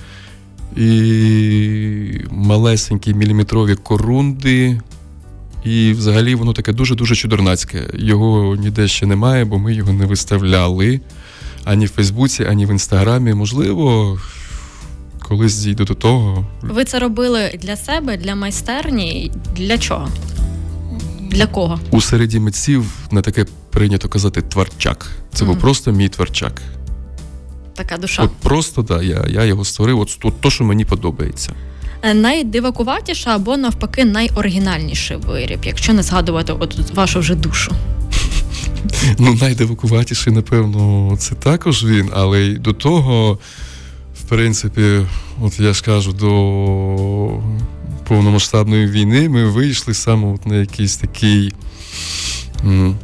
і 0.76 2.20
малесенькі 2.30 3.14
міліметрові 3.14 3.74
корунди. 3.74 4.80
І 5.66 5.92
взагалі 5.92 6.34
воно 6.34 6.52
таке 6.52 6.72
дуже-дуже 6.72 7.14
чудернацьке. 7.14 7.90
Його 7.94 8.56
ніде 8.56 8.88
ще 8.88 9.06
немає, 9.06 9.44
бо 9.44 9.58
ми 9.58 9.74
його 9.74 9.92
не 9.92 10.06
виставляли 10.06 11.00
ані 11.64 11.86
в 11.86 11.88
Фейсбуці, 11.88 12.44
ані 12.44 12.66
в 12.66 12.70
Інстаграмі. 12.70 13.34
Можливо, 13.34 14.18
колись 15.22 15.52
зійду 15.52 15.84
до 15.84 15.94
того. 15.94 16.46
Ви 16.62 16.84
це 16.84 16.98
робили 16.98 17.58
для 17.62 17.76
себе, 17.76 18.16
для 18.16 18.34
майстерні? 18.34 19.32
Для 19.56 19.78
чого? 19.78 20.08
Для 21.30 21.46
кого? 21.46 21.80
У 21.90 22.00
середі 22.00 22.40
митців 22.40 22.92
на 23.10 23.22
таке 23.22 23.46
прийнято 23.70 24.08
казати 24.08 24.42
тварчак. 24.42 25.10
Це 25.34 25.44
mm 25.44 25.46
був 25.46 25.58
просто 25.58 25.92
мій 25.92 26.08
тварчак. 26.08 26.62
Така 27.74 27.96
душа. 27.96 28.22
От 28.22 28.30
Просто 28.32 28.82
так, 28.82 28.98
да, 28.98 29.04
я 29.04 29.26
я 29.28 29.44
його 29.44 29.64
створив, 29.64 30.00
от, 30.00 30.18
от 30.22 30.40
то, 30.40 30.50
що 30.50 30.64
мені 30.64 30.84
подобається. 30.84 31.52
Е, 32.06 32.14
найдивакуватіша 32.14 33.34
або 33.34 33.56
навпаки 33.56 34.04
найоригінальніший 34.04 35.16
виріб, 35.16 35.58
якщо 35.64 35.92
не 35.92 36.02
згадувати 36.02 36.52
от 36.52 36.94
вашу 36.94 37.20
вже 37.20 37.34
душу. 37.34 37.72
Ну, 39.18 39.34
найдивакуватіший, 39.34 40.32
напевно, 40.32 41.16
це 41.18 41.34
також 41.34 41.84
він, 41.84 42.10
але 42.14 42.40
й 42.40 42.58
до 42.58 42.72
того, 42.72 43.38
в 44.20 44.22
принципі, 44.28 45.06
от 45.42 45.60
я 45.60 45.72
ж 45.72 45.84
кажу, 45.84 46.12
до 46.12 46.28
повномасштабної 48.08 48.86
війни 48.86 49.28
ми 49.28 49.44
вийшли 49.44 49.94
саме 49.94 50.34
от 50.34 50.46
на 50.46 50.56
якийсь 50.56 50.96
такий 50.96 51.52
м, 52.64 52.96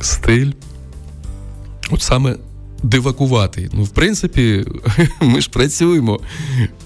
стиль. 0.00 0.52
От 1.90 2.02
саме 2.02 2.36
дивакувати. 2.82 3.70
Ну, 3.72 3.82
в 3.82 3.88
принципі, 3.88 4.64
ми 5.20 5.40
ж 5.40 5.50
працюємо 5.50 6.20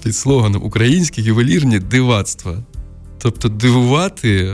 під 0.03 0.15
слоганом 0.15 0.63
Українські 0.63 1.21
ювелірні 1.21 1.79
дивацтва. 1.79 2.57
Тобто 3.17 3.49
дивувати 3.49 4.37
е, 4.37 4.53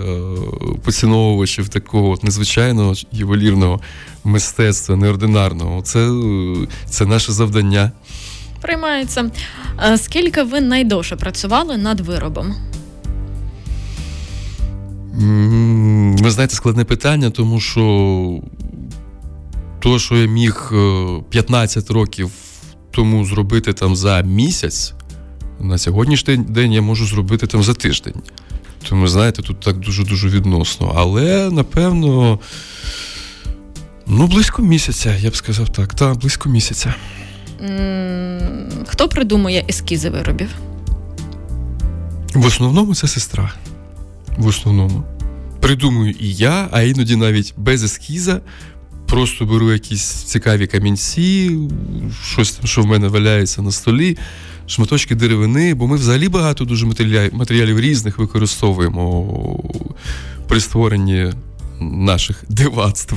поціновувачів 0.84 1.70
такого 1.70 2.10
от 2.10 2.24
незвичайного 2.24 2.94
ювелірного 3.12 3.80
мистецтва, 4.24 4.96
неординарного, 4.96 5.82
це, 5.82 6.10
це 6.90 7.06
наше 7.06 7.32
завдання. 7.32 7.92
Приймається. 8.62 9.32
Скільки 9.98 10.44
ви 10.44 10.62
найдовше 10.62 11.16
працювали 11.16 11.78
над 11.78 12.00
виробом? 12.00 12.56
Ви 16.24 16.32
знаєте, 16.32 16.56
складне 16.56 16.84
питання, 16.84 17.30
тому 17.30 17.60
що 17.60 17.82
то, 19.80 20.00
що 20.00 20.16
я 20.16 20.28
міг 20.28 20.72
15 21.30 21.92
е, 21.92 21.94
років 21.94 22.32
тому 22.92 23.26
зробити 23.26 23.74
там 23.74 23.96
за 23.96 24.22
місяць, 24.22 24.94
на 25.60 25.78
сьогоднішній 25.78 26.38
день 26.38 26.74
я 26.74 26.82
можу 26.82 27.06
зробити 27.06 27.48
там 27.48 27.64
за 27.64 27.74
тиждень. 27.74 28.22
Тому, 28.90 29.08
знаєте, 29.08 29.42
тут 29.42 29.60
так 29.60 29.78
дуже-дуже 29.78 30.30
відносно. 30.30 30.94
Але, 30.96 31.50
напевно, 31.52 32.40
ну, 34.08 34.28
близько 34.28 34.62
місяця, 34.62 35.16
я 35.16 35.30
б 35.30 35.36
сказав 35.36 35.70
так. 35.70 35.94
Так, 35.94 36.18
близько 36.18 36.50
місяця. 36.50 36.96
Хто 38.88 39.10
придумує 39.10 39.66
ескізи 39.70 40.10
виробів? 40.10 40.50
В 42.34 42.46
основному 42.46 42.96
це 42.96 43.08
сестра. 43.08 43.54
В 44.38 44.48
основному. 44.48 45.04
Придумую 45.60 46.16
і 46.20 46.34
я, 46.34 46.68
а 46.72 46.82
іноді 46.82 47.16
навіть 47.16 47.54
без 47.58 47.84
ескіза. 47.84 48.42
Просто 49.10 49.46
беру 49.46 49.72
якісь 49.72 50.06
цікаві 50.06 50.68
камінці, 50.68 51.58
щось, 52.24 52.60
що 52.64 52.82
в 52.82 52.86
мене 52.86 53.08
валяється 53.08 53.62
на 53.62 53.72
столі, 53.72 54.18
шматочки 54.68 55.16
деревини, 55.16 55.74
бо 55.74 55.88
ми 55.88 55.96
взагалі 55.96 56.30
багато 56.30 56.66
дуже 56.66 56.86
матеріалів 57.32 57.80
різних 57.80 58.18
використовуємо 58.18 59.60
при 60.48 60.60
створенні 60.60 61.34
наших 61.80 62.44
дивацтв. 62.50 63.16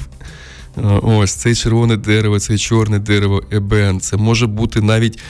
Ось 1.02 1.32
цей 1.32 1.54
червоне 1.54 1.96
дерево, 1.96 2.40
цей 2.40 2.58
чорне 2.58 2.98
дерево, 2.98 3.42
ебен. 3.50 4.00
Це 4.00 4.16
може 4.16 4.46
бути 4.46 4.80
навіть 4.80 5.18
е, 5.18 5.22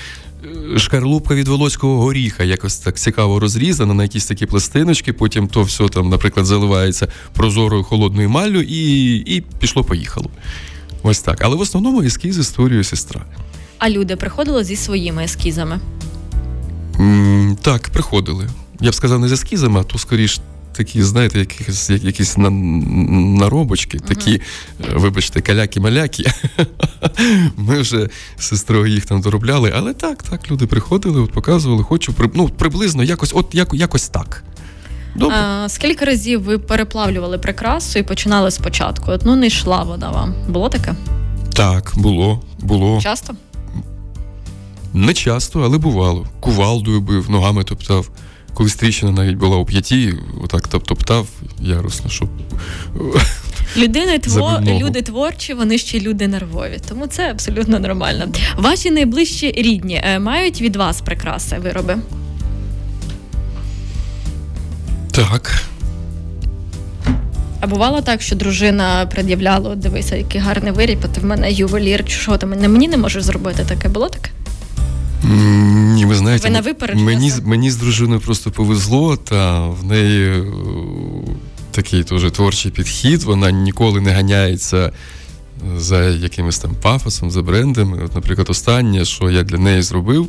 шкарлупка 0.77 1.35
від 1.35 1.49
волоського 1.49 2.03
горіха, 2.03 2.45
якось 2.45 2.77
так 2.79 2.99
цікаво 2.99 3.41
розрізана 3.41 3.95
на 3.95 4.03
якісь 4.03 4.27
такі 4.27 4.47
пластиночки. 4.47 5.13
Потім 5.13 5.49
то 5.49 5.63
все 5.63 5.89
там, 5.89 6.09
наприклад, 6.09 6.47
заливається 6.47 7.09
прозорою 7.33 7.83
холодною 7.85 8.31
маллю, 8.31 8.61
і 8.61 9.15
і 9.17 9.41
пішло-поїхало. 9.61 10.31
Ось 11.03 11.21
так. 11.21 11.39
Але 11.43 11.57
в 11.57 11.61
основному 11.61 12.03
ескізи 12.03 12.45
створює 12.45 12.85
сестра. 12.85 13.25
А 13.79 13.91
люди 13.91 14.17
приходили 14.17 14.65
зі 14.65 14.77
своїми 14.77 15.25
ескізами? 15.25 15.81
М, 17.01 17.57
Так, 17.63 17.89
приходили. 17.89 18.49
Я 18.81 18.91
б 18.91 18.95
сказав, 18.95 19.21
не 19.21 19.29
з 19.29 19.33
ескізами, 19.33 19.81
а 19.81 19.85
то 19.85 19.99
скоріш 19.99 20.41
такі, 20.73 21.03
знаєте, 21.03 21.39
якісь 21.39 21.91
якісь 21.91 22.37
наробочки, 22.39 23.99
uh-huh. 23.99 24.09
такі, 24.09 24.41
вибачте, 24.95 25.41
каляки-маляки. 25.41 26.33
Ми 27.57 27.81
вже 27.81 28.09
з 28.39 28.47
сестрою 28.47 28.87
їх 28.87 29.07
там 29.07 29.21
доробляли, 29.21 29.73
але 29.77 29.95
так, 29.95 30.23
так, 30.23 30.51
люди 30.51 30.67
приходили, 30.67 31.21
от 31.21 31.33
показували, 31.33 31.83
хочу 31.83 32.15
ну, 32.35 32.49
приблизно 32.49 33.05
якось, 33.05 33.33
от 33.35 33.55
як, 33.55 33.75
якось 33.75 34.09
так. 34.09 34.45
Добре. 35.15 35.37
А, 35.37 35.69
Скільки 35.69 36.05
разів 36.05 36.43
ви 36.43 36.59
переплавлювали 36.59 37.39
прикрасу 37.39 37.99
і 37.99 38.03
починали 38.03 38.51
спочатку? 38.51 39.13
Ну 39.25 39.37
не 39.37 39.47
йшла 39.47 39.83
вода 39.83 40.11
вам. 40.11 40.35
Було 40.49 40.69
таке? 40.69 40.95
Так, 41.55 41.93
було. 41.97 42.43
було. 42.61 43.01
Часто? 43.01 43.35
Не 44.95 45.15
часто, 45.15 45.61
але 45.61 45.79
бувало. 45.79 46.27
Кувалдою 46.41 47.01
бив, 47.01 47.31
ногами 47.31 47.65
топтав. 47.65 48.11
Колись 48.55 48.75
тріщина 48.75 49.13
навіть 49.13 49.37
була 49.37 49.57
у 49.57 49.65
п'яті, 49.65 50.15
отак 50.45 50.69
топтав 50.69 51.29
ярусно, 51.61 52.11
щоб. 52.11 52.29
Людини 53.77 54.19
твор... 54.19 54.61
люди 54.63 55.03
творчі, 55.03 55.55
вони 55.55 55.79
ще 55.79 56.01
люди 56.01 56.29
нервові, 56.29 56.79
тому 56.89 57.07
це 57.07 57.31
абсолютно 57.31 57.79
нормально. 57.79 58.29
Ваші 58.57 58.91
найближчі 58.91 59.53
рідні 59.57 60.03
е, 60.05 60.19
мають 60.19 60.61
від 60.61 60.77
вас 60.77 61.01
прикраси 61.01 61.59
вироби? 61.59 61.99
Так. 65.11 65.63
А 67.61 67.67
бувало 67.67 68.01
так, 68.01 68.23
що 68.23 68.37
дружина 68.37 69.07
пред'являла, 69.07 69.75
дивися, 69.75 70.17
який 70.17 70.41
гарний 70.41 70.73
виріб, 70.73 70.99
а 71.05 71.09
ти 71.09 71.21
в 71.21 71.25
мене 71.25 71.53
ювелір, 71.53 72.05
чи 72.05 72.15
що 72.15 72.37
ти 72.37 72.47
мені 72.47 72.89
не 72.89 72.97
можеш 72.97 73.23
зробити 73.23 73.65
таке? 73.69 73.89
Було 73.89 74.09
таке? 74.09 74.31
Ні, 75.25 76.07
ви 76.07 76.15
знаєте, 76.15 76.49
ви 76.49 76.55
на 76.55 76.61
мені 76.95 77.33
мені 77.45 77.71
з 77.71 77.77
дружиною 77.77 78.21
просто 78.21 78.51
повезло, 78.51 79.17
та 79.17 79.67
в 79.67 79.85
неї 79.85 80.29
е, 80.29 80.45
такий 81.71 82.05
теж 82.05 82.31
творчий 82.31 82.71
підхід. 82.71 83.23
Вона 83.23 83.51
ніколи 83.51 84.01
не 84.01 84.13
ганяється 84.13 84.93
за 85.77 86.05
якимось 86.05 86.59
там 86.59 86.75
пафосом, 86.83 87.31
за 87.31 87.43
брендами. 87.43 88.03
От, 88.05 88.15
Наприклад, 88.15 88.51
останнє, 88.51 89.05
що 89.05 89.31
я 89.31 89.43
для 89.43 89.59
неї 89.59 89.83
зробив, 89.83 90.29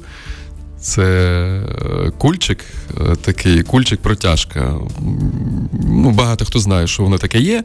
це 0.82 1.03
е, 1.06 2.12
кульчик, 2.17 2.60
е, 3.01 3.15
такий 3.15 3.63
кульчик-протяжка. 3.63 4.79
Ну, 5.89 6.12
Багато 6.12 6.45
хто 6.45 6.60
знає, 6.60 6.88
що 6.88 7.03
воно 7.03 7.17
таке 7.17 7.39
є. 7.39 7.63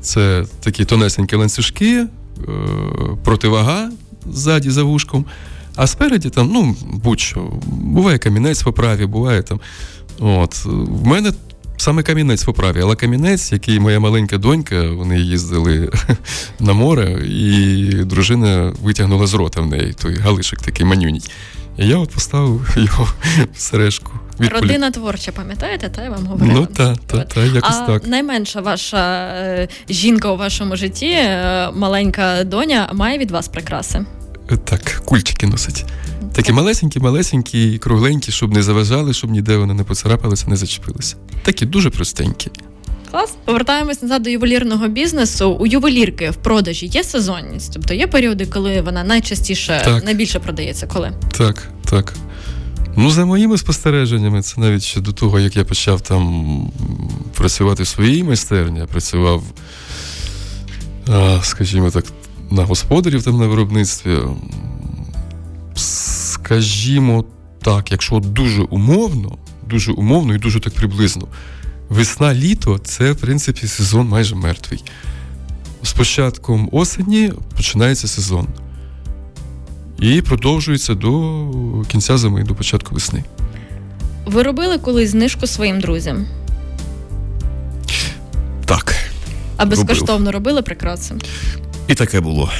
Це 0.00 0.44
такі 0.60 0.84
тонесенькі 0.84 1.36
ланцюжки, 1.36 2.06
противага 3.24 3.90
ззаді 4.32 4.70
за 4.70 4.82
вушком. 4.82 5.24
А 5.76 5.86
спереді 5.86 6.30
там, 6.30 6.50
ну, 6.52 6.76
будь-що, 6.82 7.52
буває 7.66 8.18
камінець 8.18 8.62
по 8.62 8.72
праві, 8.72 9.06
буває 9.06 9.42
там. 9.42 9.60
От. 10.18 10.64
В 10.64 11.06
мене 11.06 11.32
саме 11.76 12.02
камінець 12.02 12.44
по 12.44 12.52
праві, 12.52 12.80
але 12.82 12.96
камінець, 12.96 13.52
який 13.52 13.80
моя 13.80 14.00
маленька 14.00 14.38
донька, 14.38 14.90
вони 14.90 15.20
їздили 15.20 15.92
на 16.60 16.72
море, 16.72 17.26
і 17.26 17.84
дружина 18.04 18.72
витягнула 18.82 19.26
з 19.26 19.34
рота 19.34 19.60
в 19.60 19.66
неї 19.66 19.94
той 20.02 20.16
галишик 20.16 20.62
такий 20.62 20.86
манюній. 20.86 21.22
І 21.78 21.88
я 21.88 21.96
от 21.96 22.10
поставив 22.10 22.68
його 22.76 23.08
в 23.54 23.60
сережку. 23.60 24.12
Родина 24.38 24.90
творча, 24.90 25.32
пам'ятаєте, 25.32 25.88
та 25.88 26.02
я 26.02 26.10
вам 26.10 26.26
говорила? 26.26 26.60
Ну 26.60 26.66
так, 26.66 26.98
та, 27.06 27.24
та, 27.24 27.44
якось 27.44 27.76
а 27.76 27.86
так. 27.86 28.06
Найменша 28.06 28.60
ваша 28.60 29.18
е, 29.36 29.68
жінка 29.88 30.30
у 30.30 30.36
вашому 30.36 30.76
житті, 30.76 31.10
е, 31.10 31.70
маленька 31.74 32.44
доня, 32.44 32.90
має 32.92 33.18
від 33.18 33.30
вас 33.30 33.48
прикраси? 33.48 34.04
Так, 34.64 35.02
кульчики 35.04 35.46
носить. 35.46 35.84
Такі 36.32 36.52
малесенькі, 36.52 37.00
малесенькі, 37.00 37.78
кругленькі, 37.78 38.32
щоб 38.32 38.52
не 38.54 38.62
заважали, 38.62 39.12
щоб 39.12 39.30
ніде 39.30 39.56
вони 39.56 39.74
не 39.74 39.84
поцарапалися, 39.84 40.46
не 40.48 40.56
зачепилися. 40.56 41.16
Такі 41.42 41.66
дуже 41.66 41.90
простенькі. 41.90 42.50
Клас. 43.10 43.34
Повертаємось 43.44 44.02
назад 44.02 44.22
до 44.22 44.30
ювелірного 44.30 44.88
бізнесу. 44.88 45.56
У 45.60 45.66
ювелірки 45.66 46.30
в 46.30 46.36
продажі 46.36 46.86
є 46.86 47.04
сезонність, 47.04 47.72
тобто 47.74 47.94
є 47.94 48.06
періоди, 48.06 48.46
коли 48.46 48.80
вона 48.80 49.04
найчастіше 49.04 49.82
Так. 49.84 50.04
найбільше 50.04 50.38
продається. 50.38 50.86
Коли 50.86 51.12
Так, 51.38 51.68
так. 51.90 52.14
Ну, 52.96 53.10
за 53.10 53.24
моїми 53.24 53.58
спостереженнями, 53.58 54.42
це 54.42 54.60
навіть 54.60 54.82
ще 54.82 55.00
до 55.00 55.12
того, 55.12 55.40
як 55.40 55.56
я 55.56 55.64
почав 55.64 56.00
там 56.00 56.72
працювати 57.34 57.82
в 57.82 57.86
своїй 57.86 58.24
майстерні, 58.24 58.78
я 58.78 58.86
працював, 58.86 59.42
скажімо 61.42 61.90
так, 61.90 62.04
на 62.52 62.64
господарів 62.64 63.22
там 63.22 63.38
на 63.38 63.46
виробництві. 63.46 64.18
Скажімо 65.74 67.24
так, 67.62 67.92
якщо 67.92 68.18
дуже 68.18 68.62
умовно, 68.62 69.38
дуже 69.70 69.92
умовно 69.92 70.34
і 70.34 70.38
дуже 70.38 70.60
так 70.60 70.74
приблизно, 70.74 71.28
весна-літо 71.88 72.78
це, 72.78 73.12
в 73.12 73.16
принципі, 73.16 73.66
сезон 73.66 74.08
майже 74.08 74.34
мертвий. 74.34 74.84
З 75.82 75.92
початком 75.92 76.68
осені 76.72 77.32
починається 77.56 78.08
сезон. 78.08 78.46
І 80.00 80.22
продовжується 80.22 80.94
до 80.94 81.46
кінця 81.88 82.18
зими, 82.18 82.44
до 82.44 82.54
початку 82.54 82.94
весни. 82.94 83.24
ви 84.26 84.42
робили 84.42 84.78
колись 84.78 85.10
знижку 85.10 85.46
своїм 85.46 85.80
друзям? 85.80 86.26
Так, 88.64 88.94
А 89.56 89.64
безкоштовно 89.66 90.32
робили 90.32 90.62
прикраси? 90.62 91.14
І 91.92 91.94
таке 91.94 92.20
було. 92.20 92.50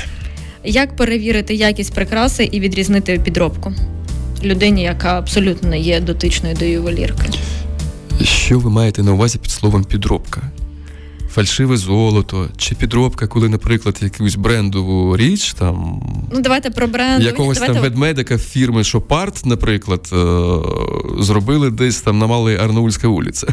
Як 0.65 0.97
перевірити 0.97 1.55
якість 1.55 1.95
прикраси 1.95 2.45
і 2.53 2.61
відрізнити 2.61 3.21
підробку 3.25 3.73
людині, 4.45 4.83
яка 4.83 5.19
абсолютно 5.19 5.69
не 5.69 5.79
є 5.79 6.01
дотичною 6.01 6.57
до 6.57 6.65
ювелірки? 6.65 7.31
Що 8.23 8.59
ви 8.59 8.71
маєте 8.71 9.03
на 9.03 9.13
увазі 9.13 9.39
під 9.39 9.51
словом 9.51 9.85
підробка? 9.85 10.43
Фальшиве 11.31 11.77
золото 11.77 12.49
чи 12.57 12.75
підробка, 12.75 13.27
коли, 13.27 13.49
наприклад, 13.49 13.99
якусь 14.03 14.35
брендову 14.35 15.17
річ 15.17 15.53
там 15.53 16.03
Ну 16.33 16.41
давайте 16.41 16.71
про 16.71 16.87
бренд. 16.87 17.23
якогось 17.23 17.59
давайте... 17.59 17.75
там 17.75 17.83
ведмедика 17.83 18.39
фірми 18.39 18.85
Шопарт, 18.85 19.47
наприклад, 19.47 20.11
е- 20.13 21.23
зробили 21.23 21.71
десь 21.71 22.01
там 22.01 22.19
на 22.19 22.27
Малій 22.27 22.57
Арнаульська 22.57 23.09
вулиця. 23.09 23.47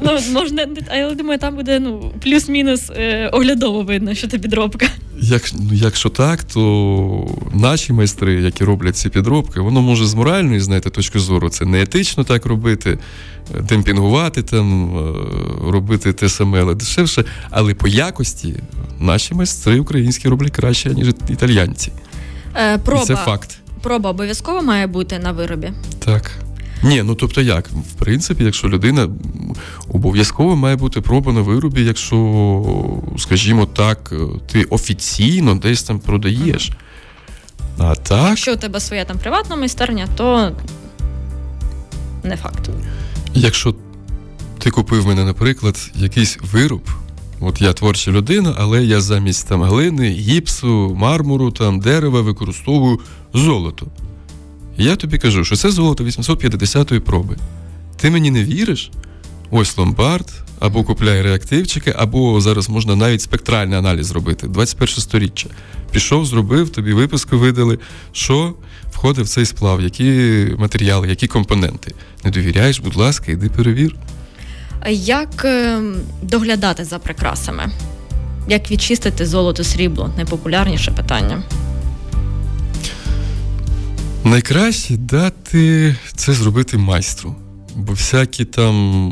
Ну 0.00 0.18
можна, 0.32 0.66
а 0.88 0.96
я 0.96 1.10
думаю, 1.10 1.38
там 1.38 1.56
буде 1.56 1.78
ну 1.80 2.12
плюс-мінус 2.22 2.90
е, 2.90 3.28
оглядово 3.32 3.82
видно, 3.82 4.14
що 4.14 4.28
це 4.28 4.38
підробка. 4.38 4.86
Як, 5.22 5.42
ну, 5.54 5.68
якщо 5.72 6.08
так, 6.08 6.42
то 6.42 7.26
наші 7.54 7.92
майстри, 7.92 8.34
які 8.42 8.64
роблять 8.64 8.96
ці 8.96 9.08
підробки, 9.08 9.60
воно 9.60 9.82
може 9.82 10.06
з 10.06 10.14
моральної, 10.14 10.60
знаєте, 10.60 10.90
точки 10.90 11.18
зору, 11.18 11.48
це 11.48 11.64
не 11.64 11.82
етично 11.82 12.24
так 12.24 12.46
робити, 12.46 12.98
е, 13.54 13.60
демпінгувати 13.60 14.42
там, 14.42 14.98
е, 14.98 15.12
робити 15.70 16.12
те 16.12 16.28
саме, 16.28 16.60
але 16.60 16.74
дешевше. 16.74 17.24
Але 17.50 17.74
по 17.74 17.88
якості 17.88 18.54
наші 18.98 19.34
майстри 19.34 19.80
українські 19.80 20.28
роблять 20.28 20.50
краще, 20.50 20.90
ніж 20.94 21.08
італійці. 21.28 21.92
Е, 22.56 22.78
проба, 22.78 23.02
І 23.02 23.06
це 23.06 23.16
факт. 23.16 23.58
проба 23.82 24.10
обов'язково 24.10 24.62
має 24.62 24.86
бути 24.86 25.18
на 25.18 25.32
виробі. 25.32 25.72
Так. 25.98 26.30
Ні, 26.82 27.02
ну 27.02 27.14
тобто 27.14 27.40
як? 27.40 27.68
В 27.68 27.92
принципі, 27.98 28.44
якщо 28.44 28.68
людина 28.68 29.08
обов'язково 29.88 30.56
має 30.56 30.76
бути 30.76 31.00
проба 31.00 31.32
на 31.32 31.40
виробі, 31.40 31.84
якщо, 31.84 33.02
скажімо 33.18 33.66
так, 33.66 34.12
ти 34.52 34.64
офіційно 34.64 35.54
десь 35.54 35.82
там 35.82 35.98
продаєш. 35.98 36.70
А 37.78 37.94
так. 37.94 38.28
Якщо 38.28 38.52
у 38.52 38.56
тебе 38.56 38.80
своя 38.80 39.04
там 39.04 39.18
приватна 39.18 39.56
майстерня, 39.56 40.08
то 40.16 40.52
не 42.24 42.36
факт. 42.36 42.70
Якщо 43.34 43.74
ти 44.58 44.70
купив 44.70 45.06
мене, 45.06 45.24
наприклад, 45.24 45.90
якийсь 45.94 46.38
вироб, 46.52 46.82
от 47.40 47.60
я 47.60 47.72
творча 47.72 48.10
людина, 48.10 48.54
але 48.58 48.84
я 48.84 49.00
замість 49.00 49.48
там 49.48 49.62
глини, 49.62 50.10
гіпсу, 50.10 50.94
мармуру, 50.98 51.50
там 51.50 51.80
дерева 51.80 52.20
використовую 52.20 53.00
золото. 53.34 53.86
Я 54.80 54.96
тобі 54.96 55.18
кажу, 55.18 55.44
що 55.44 55.56
це 55.56 55.70
золото 55.70 56.04
850-ї 56.04 56.98
проби. 56.98 57.36
Ти 57.96 58.10
мені 58.10 58.30
не 58.30 58.44
віриш? 58.44 58.90
Ось 59.50 59.78
ломбард, 59.78 60.32
або 60.58 60.84
купляй 60.84 61.22
реактивчики, 61.22 61.94
або 61.98 62.40
зараз 62.40 62.68
можна 62.68 62.96
навіть 62.96 63.22
спектральний 63.22 63.78
аналіз 63.78 64.06
зробити. 64.06 64.48
21 64.48 64.94
сторіччя. 64.94 65.48
Пішов, 65.92 66.26
зробив, 66.26 66.70
тобі 66.70 66.92
виписку 66.92 67.38
видали, 67.38 67.78
що 68.12 68.54
входить 68.92 69.26
в 69.26 69.28
цей 69.28 69.46
сплав, 69.46 69.80
які 69.80 70.46
матеріали, 70.58 71.08
які 71.08 71.26
компоненти. 71.26 71.94
Не 72.24 72.30
довіряєш, 72.30 72.78
будь 72.78 72.96
ласка, 72.96 73.32
іди 73.32 73.48
перевір. 73.48 73.96
Як 74.90 75.44
е, 75.44 75.80
доглядати 76.22 76.84
за 76.84 76.98
прикрасами? 76.98 77.72
Як 78.48 78.70
відчистити 78.70 79.26
золото 79.26 79.64
срібло? 79.64 80.10
Найпопулярніше 80.16 80.90
питання. 80.90 81.42
Найкраще 84.24 84.96
дати 84.96 85.96
це 86.14 86.32
зробити 86.32 86.78
майстру. 86.78 87.34
Бо 87.76 87.92
всякі 87.92 88.44
там 88.44 89.02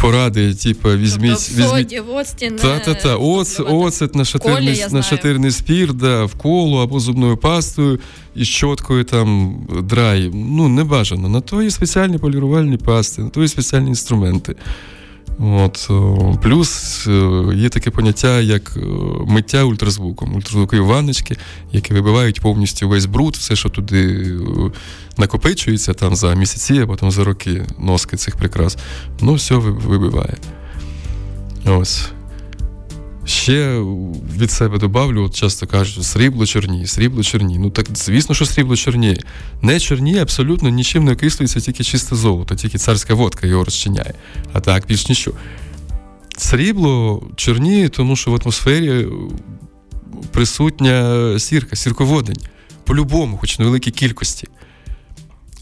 поради, 0.00 0.54
типу, 0.54 0.88
візьміть. 0.88 1.30
тобто, 1.30 1.54
в 1.54 1.56
візьміть 1.56 1.90
соді, 1.90 2.00
в 2.00 2.14
оцті 2.14 2.50
не 2.50 2.58
Та, 2.58 2.78
та, 2.78 2.94
та. 2.94 3.16
Оц, 3.16 3.60
оцет 3.60 4.14
на 4.14 4.24
шатирний, 4.24 4.84
на 4.90 5.02
шатирний 5.02 5.50
спір, 5.50 5.92
да, 5.94 6.24
в 6.24 6.34
коло 6.34 6.82
або 6.82 7.00
зубною 7.00 7.36
пастою 7.36 8.00
і 8.34 8.44
щоткою 8.44 9.04
там 9.04 9.56
драй. 9.82 10.30
Ну, 10.34 10.68
не 10.68 10.84
бажано. 10.84 11.28
На 11.28 11.40
то 11.40 11.62
є 11.62 11.70
спеціальні 11.70 12.18
полірувальні 12.18 12.76
пасти, 12.76 13.22
на 13.22 13.28
то 13.28 13.42
є 13.42 13.48
спеціальні 13.48 13.88
інструменти. 13.88 14.56
От, 15.38 15.90
плюс 16.42 17.06
е, 17.06 17.44
є 17.54 17.68
таке 17.68 17.90
поняття, 17.90 18.40
як 18.40 18.72
е, 18.76 18.80
миття 19.26 19.64
ультразвуком, 19.64 20.34
ультразвукові 20.34 20.80
ванночки, 20.80 21.36
які 21.72 21.94
вибивають 21.94 22.40
повністю 22.40 22.88
весь 22.88 23.06
бруд, 23.06 23.36
все, 23.36 23.56
що 23.56 23.68
туди 23.68 24.06
е, 24.06 24.70
накопичується 25.18 25.94
там 25.94 26.16
за 26.16 26.34
місяці, 26.34 26.80
а 26.82 26.86
потім 26.86 27.10
за 27.10 27.24
роки 27.24 27.66
носки 27.78 28.16
цих 28.16 28.36
прикрас, 28.36 28.78
ну 29.20 29.34
все 29.34 29.54
вибиває. 29.54 30.36
Ось. 31.66 32.08
Ще 33.26 33.80
від 34.38 34.50
себе 34.50 34.78
добавлю, 34.78 35.24
от 35.24 35.34
часто 35.34 35.66
кажуть, 35.66 36.04
срібло 36.04 36.46
чорніє, 36.46 36.86
срібло 36.86 37.22
чорніє. 37.22 37.58
Ну 37.58 37.70
так 37.70 37.86
звісно, 37.94 38.34
що 38.34 38.46
срібло 38.46 38.76
чорніє. 38.76 39.18
Не 39.62 39.80
чорніє 39.80 40.22
абсолютно 40.22 40.68
нічим 40.68 41.04
не 41.04 41.12
окислюється, 41.12 41.60
тільки 41.60 41.84
чисте 41.84 42.16
золото, 42.16 42.54
тільки 42.54 42.78
царська 42.78 43.14
водка 43.14 43.46
його 43.46 43.64
розчиняє. 43.64 44.14
А 44.52 44.60
так 44.60 44.86
більш 44.86 45.08
нічого. 45.08 45.36
Срібло 46.36 47.22
чорніє, 47.36 47.88
тому 47.88 48.16
що 48.16 48.30
в 48.30 48.34
атмосфері 48.42 48.88
е, 48.90 49.06
присутня 50.30 51.38
сірка, 51.38 51.76
сірководень. 51.76 52.38
По-любому, 52.84 53.36
хоч 53.36 53.58
на 53.58 53.64
великій 53.64 53.90
кількості. 53.90 54.48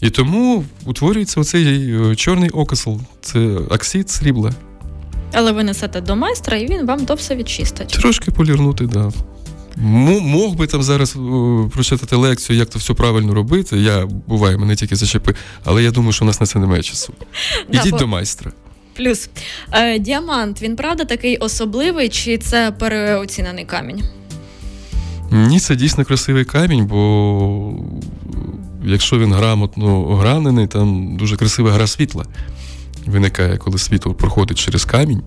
І 0.01 0.09
тому 0.09 0.65
утворюється 0.85 1.39
оцей 1.39 1.95
е, 1.95 2.15
чорний 2.15 2.49
окисл, 2.49 2.95
це 3.21 3.39
оксид 3.49 4.09
срібла. 4.09 4.53
Але 5.33 5.51
ви 5.51 5.63
несете 5.63 6.01
до 6.01 6.15
майстра, 6.15 6.57
і 6.57 6.67
він 6.67 6.85
вам 6.85 7.05
то 7.05 7.13
все 7.13 7.35
відчистить. 7.35 7.87
Трошки 7.87 8.31
полірнути, 8.31 8.85
да. 8.85 9.11
Мог 9.77 10.55
би 10.55 10.67
там 10.67 10.83
зараз 10.83 11.17
прочитати 11.71 12.15
лекцію, 12.15 12.57
як 12.59 12.69
то 12.69 12.79
все 12.79 12.93
правильно 12.93 13.33
робити. 13.33 13.77
Я 13.77 14.05
буває, 14.05 14.57
мене 14.57 14.75
тільки 14.75 14.95
зачепи, 14.95 15.35
але 15.63 15.83
я 15.83 15.91
думаю, 15.91 16.13
що 16.13 16.25
у 16.25 16.27
нас 16.27 16.41
на 16.41 16.47
це 16.47 16.59
немає 16.59 16.83
часу. 16.83 17.13
Ідіть 17.71 17.95
до 17.95 18.07
майстра. 18.07 18.51
Плюс 18.97 19.29
е, 19.71 19.99
діамант, 19.99 20.61
він 20.61 20.75
правда 20.75 21.05
такий 21.05 21.37
особливий, 21.37 22.09
чи 22.09 22.37
це 22.37 22.71
переоцінений 22.79 23.65
камінь? 23.65 24.03
Ні, 25.31 25.59
це 25.59 25.75
дійсно 25.75 26.05
красивий 26.05 26.45
камінь, 26.45 26.85
бо 26.85 27.73
якщо 28.85 29.19
він 29.19 29.33
грамотно 29.33 30.15
гранений, 30.15 30.67
там 30.67 31.17
дуже 31.17 31.37
красива 31.37 31.71
гра 31.71 31.87
світла 31.87 32.25
виникає, 33.05 33.57
коли 33.57 33.77
світло 33.77 34.13
проходить 34.13 34.57
через 34.59 34.85
камінь. 34.85 35.21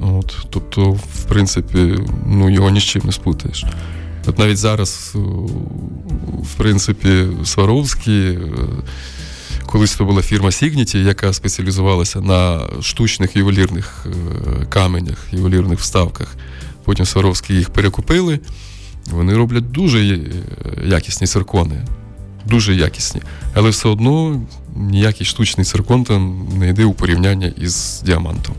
От, 0.00 0.36
тобто, 0.50 0.90
в 0.90 1.24
принципі, 1.28 1.94
ну, 2.26 2.50
його 2.50 2.70
ні 2.70 2.80
з 2.80 2.84
чим 2.84 3.02
не 3.04 3.12
сплутаєш. 3.12 3.64
От 4.26 4.38
навіть 4.38 4.58
зараз, 4.58 5.12
в 6.42 6.54
принципі, 6.56 7.26
Сваровський, 7.44 8.30
е, 8.30 8.40
колись 9.66 9.94
то 9.94 10.04
була 10.04 10.22
фірма 10.22 10.48
Signet, 10.48 10.96
яка 10.96 11.32
спеціалізувалася 11.32 12.20
на 12.20 12.60
штучних 12.82 13.36
ювелірних 13.36 14.06
е, 14.06 14.66
каменях, 14.66 15.26
ювелірних 15.32 15.78
вставках. 15.78 16.36
Потім 16.84 17.06
Сваровські 17.06 17.54
їх 17.54 17.70
перекупили. 17.70 18.40
Вони 19.10 19.36
роблять 19.36 19.70
дуже 19.70 19.98
е, 19.98 20.20
якісні 20.84 21.26
циркони. 21.26 21.84
Дуже 22.46 22.74
якісні. 22.74 23.20
Але 23.54 23.70
все 23.70 23.88
одно 23.88 24.42
ніякий 24.78 25.26
штучний 25.26 25.64
циркон 25.64 26.04
там 26.04 26.48
не 26.58 26.68
йде 26.68 26.84
у 26.84 26.92
порівняння 26.92 27.52
із 27.60 28.02
діамантом. 28.06 28.54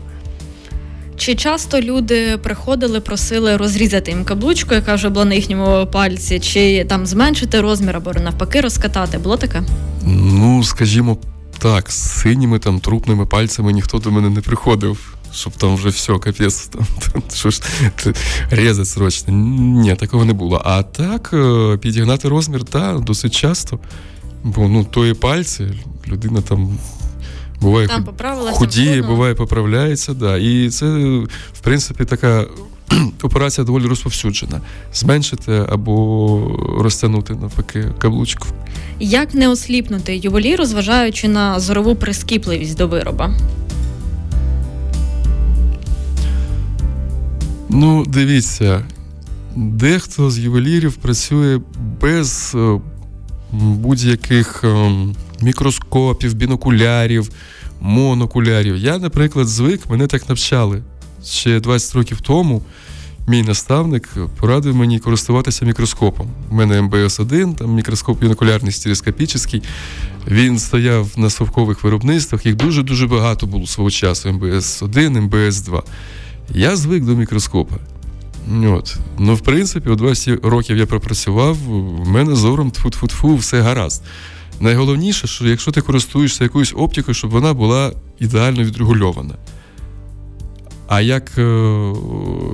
Чи 1.16 1.34
часто 1.34 1.80
люди 1.80 2.38
приходили, 2.42 3.00
просили 3.00 3.56
розрізати 3.56 4.10
їм 4.10 4.24
каблучку, 4.24 4.74
яка 4.74 4.94
вже 4.94 5.08
була 5.08 5.24
на 5.24 5.34
їхньому 5.34 5.86
пальці, 5.86 6.40
чи 6.40 6.84
там 6.84 7.06
зменшити 7.06 7.60
розмір 7.60 7.96
або 7.96 8.12
навпаки 8.12 8.60
розкатати? 8.60 9.18
Було 9.18 9.36
таке? 9.36 9.62
Ну, 10.06 10.64
скажімо 10.64 11.18
так, 11.58 11.90
з 11.90 12.20
синіми 12.20 12.58
там 12.58 12.80
трупними 12.80 13.26
пальцями 13.26 13.72
ніхто 13.72 13.98
до 13.98 14.10
мене 14.10 14.30
не 14.30 14.40
приходив. 14.40 15.16
Щоб 15.34 15.52
там 15.52 15.74
вже 15.74 15.88
все, 15.88 16.18
капець, 16.18 16.66
там, 16.66 16.86
там 17.12 17.22
що 17.34 17.50
ж 17.50 17.62
різати 18.50 18.84
срочно. 18.84 19.34
Ні, 19.82 19.94
такого 19.94 20.24
не 20.24 20.32
було. 20.32 20.62
А 20.64 20.82
так, 20.82 21.30
е, 21.32 21.76
підігнати 21.76 22.28
розмір, 22.28 22.64
так, 22.64 23.00
досить 23.00 23.34
часто. 23.34 23.78
Бо 24.44 24.68
ну, 24.68 24.84
тої 24.84 25.14
пальці, 25.14 25.66
людина 26.08 26.40
там 26.40 26.78
буває 27.60 27.88
там 27.88 28.08
худіє, 28.52 29.02
буває 29.02 29.34
поправляється. 29.34 30.14
Да. 30.14 30.36
І 30.36 30.70
це, 30.70 30.86
в 31.52 31.60
принципі, 31.62 32.04
така 32.04 32.46
операція 33.22 33.64
доволі 33.64 33.86
розповсюджена. 33.86 34.60
Зменшити 34.94 35.66
або 35.68 36.58
розтягнути 36.80 37.34
навпаки 37.34 37.92
каблучку. 37.98 38.46
Як 39.00 39.34
не 39.34 39.48
осліпнути 39.48 40.16
ювеліру, 40.16 40.64
зважаючи 40.64 41.28
на 41.28 41.60
зорову 41.60 41.94
прискіпливість 41.94 42.76
до 42.76 42.88
вироба? 42.88 43.34
Ну, 47.68 48.04
дивіться, 48.06 48.84
дехто 49.56 50.30
з 50.30 50.38
ювелірів 50.38 50.96
працює 50.96 51.60
без 52.00 52.52
е, 52.54 52.80
будь-яких 53.52 54.64
ем, 54.64 55.14
мікроскопів, 55.42 56.34
бінокулярів, 56.34 57.30
монокулярів. 57.80 58.76
Я, 58.76 58.98
наприклад, 58.98 59.48
звик, 59.48 59.90
мене 59.90 60.06
так 60.06 60.28
навчали. 60.28 60.82
Ще 61.24 61.60
20 61.60 61.94
років 61.94 62.20
тому 62.20 62.62
мій 63.26 63.42
наставник 63.42 64.08
порадив 64.40 64.76
мені 64.76 64.98
користуватися 64.98 65.64
мікроскопом. 65.64 66.30
У 66.50 66.54
мене 66.54 66.80
МБС-1, 66.80 67.54
там 67.54 67.74
мікроскоп 67.74 68.20
бінокулярний 68.20 68.72
стереоскопічний. 68.72 69.62
Він 70.28 70.58
стояв 70.58 71.08
на 71.16 71.30
совкових 71.30 71.84
виробництвах, 71.84 72.46
їх 72.46 72.54
дуже-дуже 72.54 73.06
багато 73.06 73.46
було 73.46 73.66
свого 73.66 73.90
часу. 73.90 74.28
МБС-1, 74.28 75.28
МБС-2. 75.28 75.82
Я 76.54 76.76
звик 76.76 77.04
до 77.04 77.14
мікроскопа. 77.14 77.76
От. 78.64 78.96
Ну, 79.18 79.34
в 79.34 79.40
принципі, 79.40 79.90
у 79.90 79.96
20 79.96 80.44
років 80.44 80.76
я 80.76 80.86
пропрацював, 80.86 81.56
в 82.02 82.08
мене 82.08 82.34
зором 82.34 82.70
тфу-тфу-тфу, 82.70 83.36
все 83.36 83.60
гаразд. 83.60 84.02
Найголовніше, 84.60 85.26
що 85.26 85.48
якщо 85.48 85.70
ти 85.70 85.80
користуєшся 85.80 86.44
якоюсь 86.44 86.74
оптикою, 86.76 87.14
щоб 87.14 87.30
вона 87.30 87.54
була 87.54 87.92
ідеально 88.18 88.62
відрегульована. 88.62 89.34
А 90.88 91.00
як 91.00 91.38
е, 91.38 91.44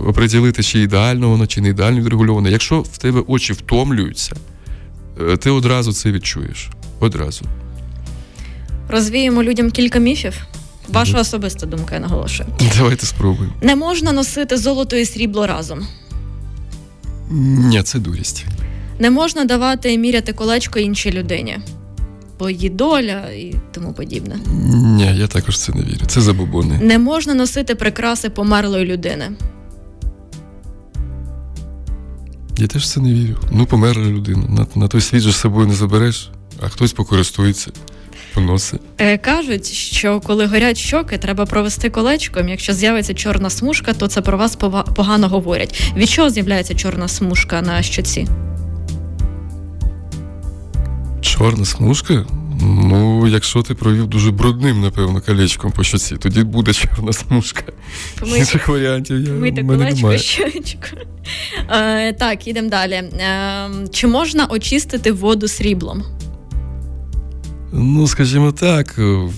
оприділити, 0.07 0.62
чи 0.62 0.81
ідеально 0.81 1.29
воно, 1.31 1.47
чи 1.47 1.61
не 1.61 1.69
ідеально 1.69 2.01
відрегульоване? 2.01 2.51
Якщо 2.51 2.81
в 2.81 2.99
тебе 2.99 3.23
очі 3.27 3.53
втомлюються, 3.53 4.37
е, 5.21 5.37
ти 5.37 5.51
одразу 5.51 5.92
це 5.92 6.12
відчуєш. 6.12 6.69
Одразу. 7.01 7.45
Розвіємо 8.88 9.42
людям 9.42 9.71
кілька 9.71 9.99
міфів. 9.99 10.35
Ваша 10.88 11.21
особиста 11.21 11.66
думка, 11.66 11.95
я 11.95 12.01
наголошую. 12.01 12.49
Давайте 12.79 13.07
спробуємо. 13.07 13.55
Не 13.62 13.77
можна 13.77 14.12
носити 14.12 14.57
золото 14.57 14.97
і 14.97 15.05
срібло 15.05 15.47
разом. 15.47 15.87
Ні, 17.31 17.83
це 17.83 17.99
дурість. 17.99 18.47
Не 18.99 19.11
можна 19.11 19.45
давати 19.45 19.92
і 19.92 19.99
міряти 19.99 20.33
колечко 20.33 20.79
іншій 20.79 21.12
людині, 21.12 21.59
її 22.40 22.70
доля 22.70 23.31
і 23.31 23.55
тому 23.72 23.92
подібне. 23.92 24.37
Ні, 24.72 25.16
я 25.16 25.27
також 25.27 25.59
це 25.59 25.72
не 25.72 25.83
вірю. 25.83 26.07
Це 26.07 26.20
забобони. 26.20 26.79
Не 26.83 26.99
можна 26.99 27.35
носити 27.35 27.75
прикраси 27.75 28.31
померлої 28.31 28.85
людини. 28.85 29.31
Я 32.59 32.66
теж 32.66 32.88
це 32.88 33.01
не 33.01 33.14
вірю. 33.14 33.37
Ну, 33.53 33.66
померла 33.66 34.05
людина. 34.05 34.46
На, 34.49 34.66
на 34.75 34.88
той 34.88 35.01
світ 35.01 35.20
же 35.20 35.33
з 35.33 35.37
собою 35.37 35.66
не 35.66 35.75
забереш, 35.75 36.31
а 36.61 36.68
хтось 36.68 36.92
покористується 36.92 37.70
поносить. 38.37 38.81
Е, 38.99 39.18
кажуть, 39.18 39.66
що 39.72 40.20
коли 40.20 40.46
горять 40.46 40.77
щоки, 40.77 41.18
треба 41.18 41.46
провести 41.46 41.90
колечком. 41.90 42.49
Якщо 42.49 42.72
з'явиться 42.72 43.14
чорна 43.14 43.51
смужка, 43.51 43.92
то 43.92 44.09
це 44.09 44.20
про 44.20 44.38
вас 44.38 44.57
погано 44.96 45.29
говорять. 45.29 45.92
Від 45.96 46.09
чого 46.11 46.31
з'являється 46.31 46.75
чорна 46.75 47.09
смужка 47.09 47.62
на 47.62 47.83
щоці? 47.83 48.27
Чорна 51.38 51.64
смужка? 51.64 52.27
Ну, 52.61 53.27
якщо 53.27 53.62
ти 53.62 53.75
провів 53.75 54.07
дуже 54.07 54.31
брудним, 54.31 54.81
напевно, 54.81 55.20
колечком 55.20 55.72
по 55.72 55.85
щоці, 55.85 56.16
тоді 56.16 56.42
буде 56.42 56.72
чорна 56.72 57.12
смужка. 57.12 57.62
Інших 58.37 58.68
варіантів 58.68 59.20
я 59.20 59.27
Помийте 59.27 59.62
колечко, 59.62 60.18
щочку. 60.18 60.96
Е, 61.70 62.12
Так, 62.12 62.49
ідемо 62.49 62.68
далі. 62.68 62.92
Е, 62.92 63.70
Чи 63.92 64.07
можна 64.07 64.46
очистити 64.46 65.12
воду 65.12 65.49
сріблом? 65.49 66.03
Ну, 67.72 68.09
скажімо 68.09 68.53
так, 68.53 68.94
е, 68.99 69.29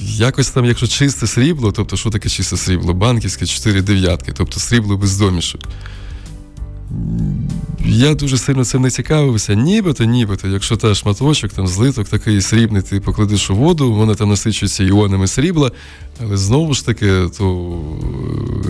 якось 0.00 0.50
там, 0.50 0.64
якщо 0.64 0.86
чисте 0.86 1.26
срібло, 1.26 1.72
тобто 1.72 1.96
що 1.96 2.10
таке 2.10 2.28
чисте 2.28 2.56
срібло? 2.56 2.94
Банківське 2.94 3.46
4 3.46 3.82
дев'ятки, 3.82 4.32
тобто 4.36 4.60
срібло 4.60 4.96
без 4.96 5.18
домішок. 5.18 5.60
Я 7.84 8.14
дуже 8.14 8.38
сильно 8.38 8.64
цим 8.64 8.82
не 8.82 8.90
цікавився. 8.90 9.54
Нібито, 9.54 10.04
нібито, 10.04 10.48
якщо 10.48 10.76
та 10.76 10.94
шматочок, 10.94 11.52
там 11.52 11.66
злиток 11.66 12.08
такий 12.08 12.40
срібний, 12.40 12.82
ти 12.82 13.00
покладеш 13.00 13.50
у 13.50 13.56
воду, 13.56 13.92
вона 13.92 14.14
там 14.14 14.28
насичується 14.28 14.84
іонами 14.84 15.26
срібла, 15.26 15.70
але 16.22 16.36
знову 16.36 16.74
ж 16.74 16.86
таки, 16.86 17.12
то 17.38 17.78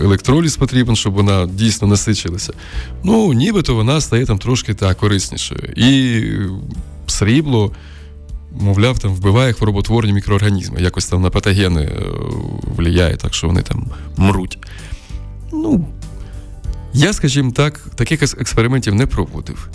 електроліз 0.03 0.57
потрібен, 0.57 0.95
щоб 0.95 1.13
вона 1.13 1.45
дійсно 1.45 1.87
насичилася. 1.87 2.53
Ну, 3.03 3.33
нібито 3.33 3.75
вона 3.75 4.01
стає 4.01 4.25
там 4.25 4.37
трошки 4.37 4.73
так 4.73 4.97
кориснішою. 4.97 5.73
І 5.75 6.23
срібло 7.07 7.71
мовляв, 8.59 8.99
там 8.99 9.13
вбиває 9.13 9.53
хвороботворні 9.53 10.13
мікроорганізми, 10.13 10.81
якось 10.81 11.07
там 11.07 11.21
на 11.21 11.29
патогени 11.29 11.81
е, 11.81 12.01
впливає, 12.73 13.15
так 13.15 13.33
що 13.33 13.47
вони 13.47 13.61
там 13.61 13.85
мруть. 14.17 14.57
Ну, 15.51 15.87
я, 16.93 17.13
скажімо 17.13 17.51
так, 17.51 17.79
таких 17.95 18.23
експериментів 18.23 18.95
не 18.95 19.05
проводив. 19.05 19.69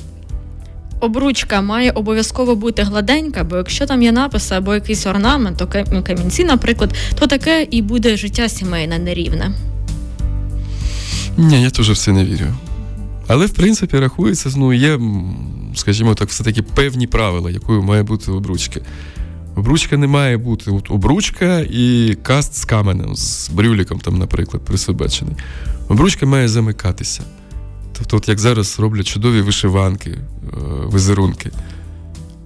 Обручка 1.00 1.62
має 1.62 1.90
обов'язково 1.90 2.56
бути 2.56 2.82
гладенька, 2.82 3.44
бо 3.44 3.56
якщо 3.56 3.86
там 3.86 4.02
є 4.02 4.12
написи 4.12 4.54
або 4.54 4.74
якийсь 4.74 5.06
орнамент, 5.06 5.58
то 5.58 5.66
камінці, 6.02 6.44
наприклад, 6.44 6.94
то 7.18 7.26
таке 7.26 7.66
і 7.70 7.82
буде 7.82 8.16
життя 8.16 8.48
сімейне 8.48 8.98
нерівне. 8.98 9.52
Ні, 11.36 11.62
я 11.62 11.70
теж 11.70 11.90
в 11.90 11.96
це 11.96 12.12
не 12.12 12.24
вірю. 12.24 12.46
Але 13.26 13.46
в 13.46 13.50
принципі 13.50 13.98
рахується, 13.98 14.50
ну, 14.56 14.72
є, 14.72 15.00
скажімо 15.74 16.14
так, 16.14 16.28
все-таки 16.28 16.62
певні 16.62 17.06
правила, 17.06 17.50
якою 17.50 17.82
має 17.82 18.02
бути 18.02 18.30
обручка. 18.30 18.80
Обручка 19.56 19.96
не 19.96 20.06
має 20.06 20.36
бути 20.36 20.70
от 20.70 20.90
обручка 20.90 21.58
і 21.58 22.16
каст 22.22 22.56
з 22.56 22.64
каменем, 22.64 23.16
з 23.16 23.48
брюліком, 23.48 23.98
там, 23.98 24.18
наприклад, 24.18 24.64
присобачений. 24.64 25.34
Обручка 25.88 26.26
має 26.26 26.48
замикатися. 26.48 27.22
Тобто, 27.92 28.16
от 28.16 28.28
як 28.28 28.38
зараз 28.38 28.80
роблять 28.80 29.06
чудові 29.06 29.40
вишиванки, 29.40 30.10
е, 30.10 30.18
візерунки. 30.94 31.50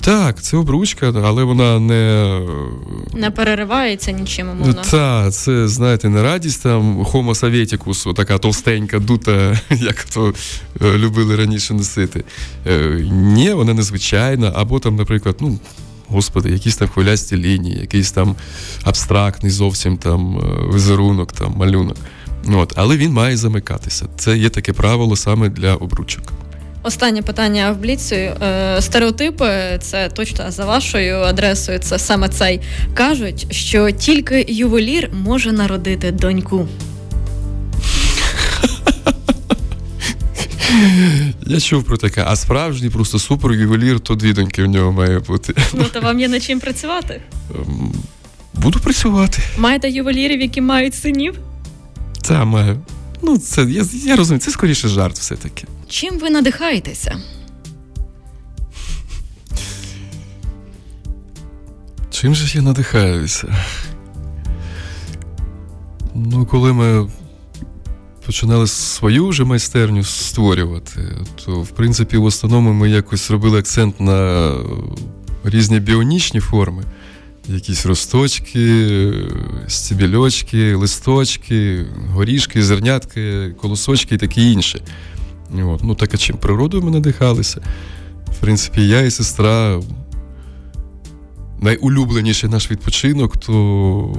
Так, 0.01 0.43
це 0.43 0.57
обручка, 0.57 1.13
але 1.25 1.45
вона 1.45 1.79
не 1.79 2.41
Не 3.15 3.31
переривається 3.31 4.13
нічим, 4.13 4.49
умовно. 4.51 4.83
Так, 4.91 5.33
це, 5.33 5.69
знаєте, 5.69 6.09
не 6.09 6.23
радість 6.23 6.63
там 6.63 7.03
Homo 7.03 7.35
Sovieticus, 7.35 8.15
така 8.15 8.39
товстенька, 8.39 8.99
дута, 8.99 9.61
як 9.71 10.05
то 10.05 10.35
е, 10.83 10.99
любили 10.99 11.37
раніше 11.37 11.75
носити. 11.75 12.25
Е, 12.67 13.09
ні, 13.13 13.53
вона 13.53 13.75
незвичайна, 13.75 14.53
або 14.55 14.79
там, 14.79 14.97
наприклад, 14.97 15.37
ну. 15.41 15.59
Господи, 16.09 16.51
якісь 16.51 16.77
там 16.77 16.89
хвилясті 16.89 17.37
лінії, 17.37 17.81
якийсь 17.81 18.13
там 18.13 18.37
абстрактний 18.83 19.53
зовсім 19.53 19.97
там 19.97 20.39
е, 20.39 20.75
візерунок, 20.75 21.33
там 21.33 21.55
малюнок. 21.57 21.97
От, 22.49 22.73
Але 22.77 22.97
він 22.97 23.13
має 23.13 23.37
замикатися. 23.37 24.07
Це 24.17 24.37
є 24.37 24.49
таке 24.49 24.73
правило 24.73 25.17
саме 25.17 25.49
для 25.49 25.75
обручок. 25.75 26.33
Останнє 26.85 27.23
питання 27.23 27.73
в 27.73 27.79
Бліцю. 27.79 28.15
Е, 28.15 28.77
стереотипи, 28.81 29.79
це 29.81 30.09
точно 30.09 30.51
за 30.51 30.65
вашою 30.65 31.17
адресою. 31.17 31.79
Це 31.79 31.99
саме 31.99 32.29
цей 32.29 32.61
кажуть, 32.95 33.47
що 33.51 33.91
тільки 33.91 34.47
ювелір 34.49 35.11
може 35.13 35.53
народити 35.53 36.11
доньку. 36.11 36.69
Я 41.47 41.61
чув 41.61 41.85
про 41.85 41.97
таке, 41.97 42.25
а 42.27 42.37
справжній 42.37 42.91
просто 42.91 43.19
супер 43.19 43.53
ювелір, 43.53 44.01
то 44.01 44.15
дві 44.15 44.33
доньки 44.33 44.63
в 44.63 44.67
нього 44.67 44.93
має 44.93 45.19
бути. 45.19 45.55
Ну 45.75 45.85
то 45.93 46.01
вам 46.01 46.21
є 46.21 46.29
над 46.29 46.43
чим 46.43 46.61
працювати? 46.61 47.21
Ем, 47.55 47.93
буду 48.55 48.79
працювати. 48.79 49.39
Маєте 49.59 49.91
ювелірів, 49.91 50.41
які 50.41 50.61
мають 50.61 50.95
синів? 50.95 51.35
Та, 52.23 52.45
маю. 52.45 52.79
Ну, 53.23 53.39
це 53.39 53.63
я 53.63 53.85
я 53.93 54.17
розумію, 54.17 54.41
це 54.41 54.51
скоріше 54.51 54.89
жарт 54.89 55.19
все-таки. 55.19 55.67
Чим 55.89 56.19
ви 56.19 56.31
надихаєтеся? 56.31 57.17
Чим 62.11 62.35
же 62.35 62.47
ж 62.47 62.57
я 62.59 62.63
надихаюся? 62.63 63.57
Ну, 66.15 66.47
коли 66.47 66.73
ми 66.73 67.11
починали 68.27 68.67
свою 68.67 69.29
вже 69.29 69.45
майстерню 69.45 70.05
створювати, 70.05 71.01
то 71.45 71.61
в 71.61 71.69
принципі 71.69 72.17
в 72.17 72.25
основному 72.25 72.73
ми 72.73 72.91
якось 72.91 73.31
робили 73.31 73.59
акцент 73.59 74.01
на 74.01 74.51
різні 75.45 75.81
біонічні 75.81 76.41
форми. 76.41 76.83
Якісь 77.49 77.87
росточки, 77.87 78.89
стібільочки, 79.69 80.75
листочки, 80.75 81.87
горішки, 82.09 82.63
зернятки, 82.63 83.51
колосочки 83.61 84.15
і 84.15 84.19
таке 84.19 84.41
інше. 84.43 84.81
От. 85.55 85.85
Ну, 85.85 85.95
так 85.95 86.15
а 86.15 86.17
чим 86.17 86.37
природою 86.37 86.83
ми 86.83 86.91
надихалися. 86.91 87.61
В 88.27 88.41
принципі, 88.41 88.89
я 88.89 89.01
і 89.01 89.11
сестра 89.11 89.81
найулюбленіший 91.63 92.51
наш 92.51 92.71
відпочинок, 92.71 93.37
то 93.37 94.17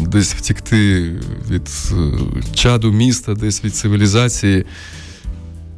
десь 0.00 0.34
втікти 0.34 1.10
від 1.50 1.68
е, 1.92 2.54
чаду 2.54 2.92
міста, 2.92 3.34
десь 3.34 3.64
від 3.64 3.74
цивілізації 3.74 4.64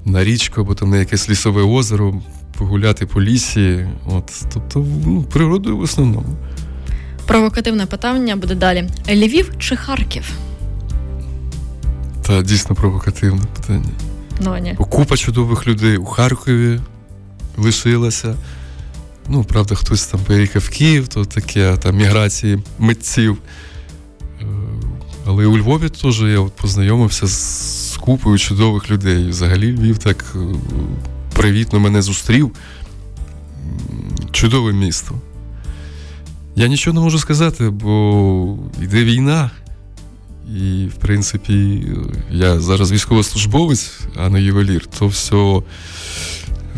на 0.04 0.24
річку 0.24 0.60
або 0.60 0.74
там 0.74 0.90
на 0.90 0.96
якесь 0.96 1.30
лісове 1.30 1.62
озеро, 1.62 2.22
погуляти 2.58 3.06
по 3.06 3.22
лісі. 3.22 3.86
От, 4.06 4.44
Тобто 4.54 4.86
ну, 5.06 5.22
природою 5.22 5.76
в 5.76 5.80
основному. 5.80 6.36
Провокативне 7.26 7.86
питання 7.86 8.36
буде 8.36 8.54
далі: 8.54 8.88
Львів 9.08 9.52
чи 9.58 9.76
Харків? 9.76 10.24
Та 12.22 12.42
дійсно 12.42 12.76
провокативне 12.76 13.42
питання. 13.56 13.90
Ну, 14.40 14.58
ні. 14.58 14.74
Купа 14.74 15.16
чудових 15.16 15.66
людей 15.66 15.96
у 15.96 16.04
Харкові 16.04 16.80
лишилася. 17.56 18.36
Ну, 19.28 19.44
правда, 19.44 19.74
хтось 19.74 20.06
там 20.06 20.20
поїхав 20.20 20.62
в 20.62 20.68
Київ, 20.68 21.08
то 21.08 21.24
таке 21.24 21.76
там 21.76 21.96
міграції 21.96 22.58
митців. 22.78 23.38
Е, 24.40 24.44
але 25.26 25.46
у 25.46 25.58
Львові 25.58 25.88
теж 25.88 26.20
я 26.20 26.40
от 26.40 26.52
познайомився 26.52 27.26
з 27.26 27.98
купою 28.00 28.38
чудових 28.38 28.90
людей. 28.90 29.28
Взагалі 29.28 29.76
Львів 29.76 29.98
так 29.98 30.24
е, 30.34 30.38
привітно 31.34 31.80
мене 31.80 32.02
зустрів. 32.02 32.50
Чудове 34.32 34.72
місто. 34.72 35.14
Я 36.56 36.68
нічого 36.68 36.94
не 36.94 37.00
можу 37.00 37.18
сказати, 37.18 37.70
бо 37.70 38.58
йде 38.82 39.04
війна. 39.04 39.50
І, 40.56 40.86
в 40.86 40.94
принципі, 40.94 41.86
я 42.30 42.60
зараз 42.60 42.92
військовослужбовець, 42.92 44.00
а 44.16 44.28
не 44.28 44.42
ювелір, 44.42 44.86
то 44.98 45.06
все 45.06 45.62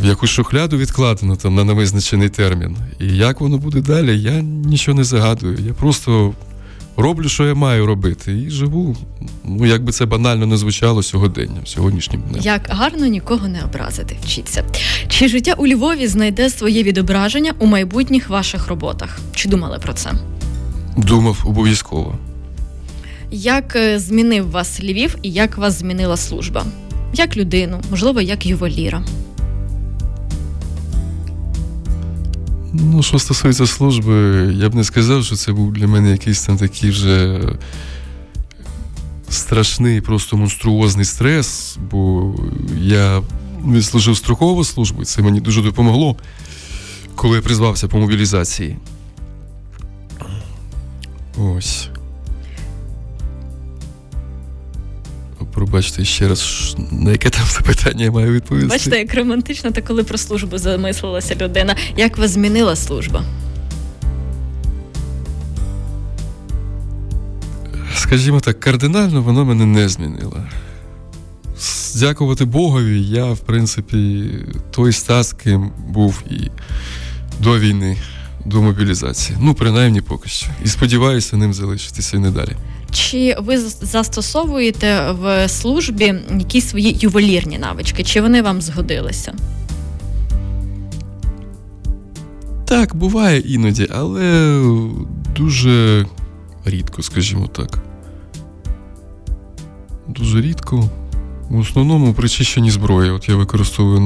в 0.02 0.04
якусь 0.04 0.30
шухляду 0.30 0.76
відкладено 0.76 1.36
там 1.36 1.54
на 1.54 1.64
невизначений 1.64 2.28
термін. 2.28 2.76
І 3.00 3.06
як 3.16 3.40
воно 3.40 3.58
буде 3.58 3.80
далі, 3.80 4.20
я 4.20 4.42
нічого 4.42 4.98
не 4.98 5.04
загадую. 5.04 5.58
Я 5.66 5.72
просто 5.72 6.34
роблю, 6.98 7.28
що 7.28 7.46
я 7.46 7.54
маю 7.54 7.86
робити, 7.86 8.38
і 8.38 8.50
живу. 8.50 8.96
Ну, 9.44 9.66
як 9.66 9.84
би 9.84 9.92
це 9.92 10.06
банально 10.06 10.46
не 10.46 10.56
звучало 10.56 11.02
сьогодення, 11.02 11.60
сьогоднішнім 11.64 12.20
днем. 12.20 12.40
Як 12.42 12.68
гарно 12.68 13.06
нікого 13.06 13.48
не 13.48 13.64
образити, 13.64 14.16
вчіться. 14.22 14.64
Чи 15.08 15.28
життя 15.28 15.54
у 15.58 15.66
Львові 15.66 16.06
знайде 16.06 16.50
своє 16.50 16.82
відображення 16.82 17.52
у 17.58 17.66
майбутніх 17.66 18.28
ваших 18.28 18.68
роботах? 18.68 19.18
Чи 19.34 19.48
думали 19.48 19.78
про 19.78 19.92
це? 19.92 20.12
Думав 20.96 21.44
обов'язково. 21.46 22.18
Як 23.30 23.76
е, 23.76 23.98
змінив 23.98 24.50
вас 24.50 24.80
Львів 24.80 25.16
і 25.22 25.30
як 25.30 25.58
вас 25.58 25.78
змінила 25.78 26.16
служба? 26.16 26.64
Як 27.14 27.36
людину, 27.36 27.80
можливо, 27.90 28.20
як 28.20 28.46
ювеліра? 28.46 29.02
Ну, 32.72 33.02
що 33.02 33.18
стосується 33.18 33.66
служби, 33.66 34.14
я 34.54 34.68
б 34.68 34.74
не 34.74 34.84
сказав, 34.84 35.24
що 35.24 35.36
це 35.36 35.52
був 35.52 35.72
для 35.72 35.86
мене 35.86 36.10
якийсь 36.10 36.42
там 36.42 36.56
такий 36.56 36.90
вже 36.90 37.40
страшний, 39.28 40.00
просто 40.00 40.36
монструозний 40.36 41.04
стрес, 41.04 41.78
бо 41.90 42.34
я 42.80 43.22
відслужив 43.66 44.16
строкову 44.16 44.64
службу, 44.64 45.02
і 45.02 45.04
це 45.04 45.22
мені 45.22 45.40
дуже 45.40 45.62
допомогло, 45.62 46.16
коли 47.14 47.36
я 47.36 47.42
призвався 47.42 47.88
по 47.88 47.98
мобілізації. 47.98 48.76
Ось. 51.36 51.88
Пробачте 55.58 56.04
ще 56.04 56.28
раз, 56.28 56.76
на 56.90 57.10
яке 57.10 57.30
там 57.30 57.42
запитання 57.46 58.04
я 58.04 58.10
маю 58.10 58.32
відповісти. 58.32 58.68
Бачите, 58.68 58.98
як 58.98 59.14
романтично, 59.14 59.70
та 59.70 59.82
коли 59.82 60.04
про 60.04 60.18
службу 60.18 60.58
замислилася 60.58 61.34
людина. 61.34 61.76
Як 61.96 62.18
вас 62.18 62.30
змінила 62.30 62.76
служба? 62.76 63.24
Скажімо 67.96 68.40
так, 68.40 68.60
кардинально 68.60 69.22
воно 69.22 69.44
мене 69.44 69.66
не 69.66 69.88
змінило. 69.88 70.42
Дякувати 71.94 72.44
Богові, 72.44 73.02
я, 73.02 73.24
в 73.24 73.38
принципі, 73.38 74.30
той 74.70 74.92
стас, 74.92 75.32
ким 75.32 75.70
був 75.88 76.22
і 76.30 76.50
до 77.40 77.58
війни, 77.58 77.96
до 78.44 78.62
мобілізації. 78.62 79.38
Ну, 79.40 79.54
принаймні 79.54 80.00
поки 80.00 80.28
що. 80.28 80.46
І 80.64 80.68
сподіваюся, 80.68 81.36
ним 81.36 81.54
залишитися 81.54 82.16
і 82.16 82.20
не 82.20 82.30
далі. 82.30 82.56
Чи 82.90 83.36
ви 83.38 83.58
застосовуєте 83.58 85.12
в 85.12 85.48
службі 85.48 86.14
якісь 86.38 86.68
свої 86.68 86.96
ювелірні 87.00 87.58
навички? 87.58 88.04
Чи 88.04 88.20
вони 88.20 88.42
вам 88.42 88.62
згодилися? 88.62 89.34
Так, 92.64 92.96
буває 92.96 93.40
іноді, 93.40 93.88
але 93.90 94.60
дуже 95.36 96.06
рідко, 96.64 97.02
скажімо 97.02 97.46
так. 97.46 97.78
Дуже 100.08 100.40
рідко. 100.40 100.90
В 101.50 101.58
основному 101.58 102.14
причищені 102.14 102.70
зброї. 102.70 103.10
От 103.10 103.28
я 103.28 103.36
використовую 103.36 104.00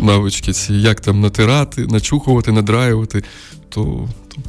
навички 0.00 0.52
ці, 0.52 0.74
як 0.74 1.00
там 1.00 1.20
натирати, 1.20 1.86
начухувати, 1.86 2.52
надраювати, 2.52 3.24
то, 3.68 4.08
то 4.28 4.40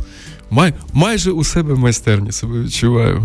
май, 0.50 0.74
майже 0.94 1.32
у 1.32 1.44
себе 1.44 1.76
майстерні 1.76 2.32
себе 2.32 2.62
відчуваю 2.62 3.24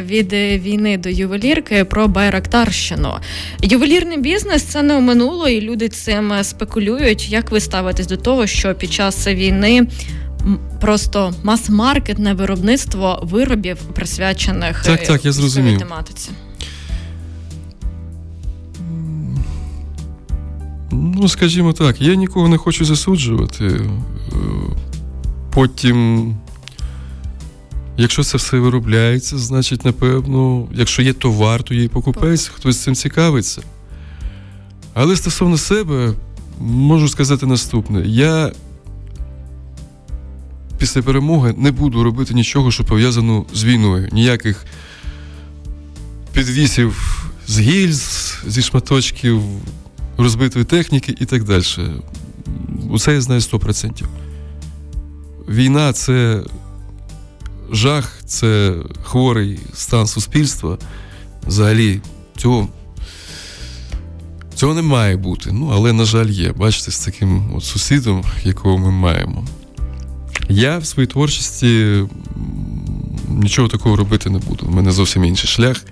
від 0.00 0.32
війни 0.32 0.96
до 0.96 1.08
ювелірки 1.08 1.84
про 1.84 2.08
Байрактарщину. 2.08 3.14
Ювелірний 3.62 4.18
бізнес 4.18 4.62
це 4.62 4.82
не 4.82 5.00
минуло, 5.00 5.48
і 5.48 5.60
люди 5.60 5.88
цим 5.88 6.32
спекулюють. 6.42 7.30
Як 7.30 7.50
ви 7.50 7.60
ставитесь 7.60 8.06
до 8.06 8.16
того, 8.16 8.46
що 8.46 8.74
під 8.74 8.92
час 8.92 9.26
війни 9.26 9.86
просто 10.80 11.34
мас-маркетне 11.42 12.34
виробництво 12.34 13.20
виробів 13.22 13.76
присвячених 13.76 14.82
так, 14.84 15.04
так, 15.04 15.24
я 15.24 15.32
зрозумів. 15.32 15.78
тематиці? 15.78 16.30
Ну, 20.90 21.28
скажімо 21.28 21.72
так, 21.72 22.00
я 22.00 22.14
нікого 22.14 22.48
не 22.48 22.58
хочу 22.58 22.84
засуджувати. 22.84 23.64
Е, 23.64 23.80
потім 25.54 26.34
Якщо 28.00 28.22
це 28.22 28.38
все 28.38 28.58
виробляється, 28.58 29.38
значить, 29.38 29.84
напевно, 29.84 30.68
якщо 30.74 31.02
є 31.02 31.12
товар, 31.12 31.62
то 31.62 31.74
є 31.74 31.84
і 31.84 31.88
покупець, 31.88 32.48
хтось 32.48 32.78
цим 32.78 32.94
цікавиться. 32.94 33.62
Але 34.94 35.16
стосовно 35.16 35.58
себе, 35.58 36.12
можу 36.60 37.08
сказати 37.08 37.46
наступне: 37.46 38.02
я 38.06 38.52
після 40.78 41.02
перемоги 41.02 41.54
не 41.56 41.70
буду 41.70 42.04
робити 42.04 42.34
нічого, 42.34 42.70
що 42.70 42.84
пов'язано 42.84 43.44
з 43.54 43.64
війною. 43.64 44.08
Ніяких 44.12 44.66
підвісів 46.32 47.24
з 47.46 47.60
гільз, 47.60 48.34
зі 48.46 48.62
шматочків 48.62 49.42
розбитої 50.16 50.64
техніки 50.64 51.14
і 51.20 51.24
так 51.24 51.44
далі. 51.44 51.64
Усе 52.90 53.12
я 53.12 53.20
знаю 53.20 53.40
100%. 53.40 54.04
Війна 55.48 55.92
це 55.92 56.42
жах, 57.72 58.12
це 58.24 58.74
хворий 59.04 59.58
стан 59.74 60.06
суспільства. 60.06 60.78
Взагалі, 61.46 62.00
цього 62.36 62.68
цього 64.54 64.74
не 64.74 64.82
має 64.82 65.16
бути. 65.16 65.50
Ну, 65.52 65.70
але, 65.72 65.92
на 65.92 66.04
жаль, 66.04 66.28
є. 66.28 66.52
Бачите, 66.52 66.90
з 66.90 66.98
таким 66.98 67.56
от 67.56 67.64
сусідом, 67.64 68.24
якого 68.44 68.78
ми 68.78 68.90
маємо. 68.90 69.44
Я 70.48 70.78
в 70.78 70.86
своїй 70.86 71.06
творчості 71.06 72.02
нічого 73.28 73.68
такого 73.68 73.96
робити 73.96 74.30
не 74.30 74.38
буду. 74.38 74.66
У 74.66 74.70
мене 74.70 74.92
зовсім 74.92 75.24
інший 75.24 75.48
шлях. 75.48 75.84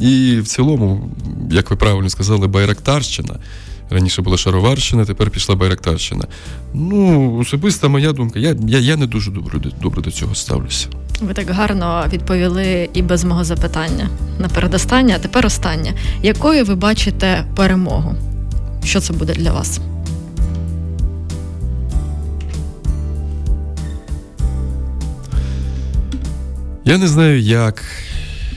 І 0.00 0.38
в 0.40 0.46
цілому, 0.46 1.10
як 1.50 1.70
ви 1.70 1.76
правильно 1.76 2.10
сказали, 2.10 2.46
Байрактарщина. 2.46 3.38
Раніше 3.90 4.22
була 4.22 4.36
Шароварщина, 4.36 5.04
тепер 5.04 5.30
пішла 5.30 5.54
Байрактарщина. 5.56 6.24
Ну, 6.74 7.36
особиста 7.38 7.88
моя 7.88 8.12
думка, 8.12 8.38
я 8.38 8.56
я, 8.66 8.78
я 8.78 8.96
не 8.96 9.06
дуже 9.06 9.30
добре, 9.30 9.60
добре 9.82 10.02
до 10.02 10.10
цього 10.10 10.34
ставлюся. 10.34 10.86
Ви 11.20 11.34
так 11.34 11.50
гарно 11.50 12.04
відповіли 12.12 12.88
і 12.94 13.02
без 13.02 13.24
мого 13.24 13.44
запитання 13.44 14.08
на 14.38 14.48
передостаннє, 14.48 15.14
а 15.16 15.18
тепер 15.18 15.46
останнє. 15.46 15.94
Якою 16.22 16.64
ви 16.64 16.74
бачите 16.74 17.44
перемогу? 17.56 18.14
Що 18.84 19.00
це 19.00 19.12
буде 19.12 19.34
для 19.34 19.52
вас? 19.52 19.80
Я 26.84 26.98
не 26.98 27.08
знаю 27.08 27.40
як. 27.40 27.84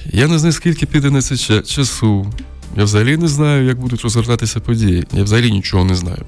Я 0.05 0.27
не 0.27 0.39
знаю, 0.39 0.53
скільки 0.53 0.85
піде 0.85 1.11
на 1.11 1.21
це 1.21 1.61
часу. 1.61 2.33
Я 2.77 2.83
взагалі 2.83 3.17
не 3.17 3.27
знаю, 3.27 3.65
як 3.65 3.79
будуть 3.79 4.01
розгортатися 4.01 4.59
події. 4.59 5.07
Я 5.13 5.23
взагалі 5.23 5.51
нічого 5.51 5.85
не 5.85 5.95
знаю. 5.95 6.25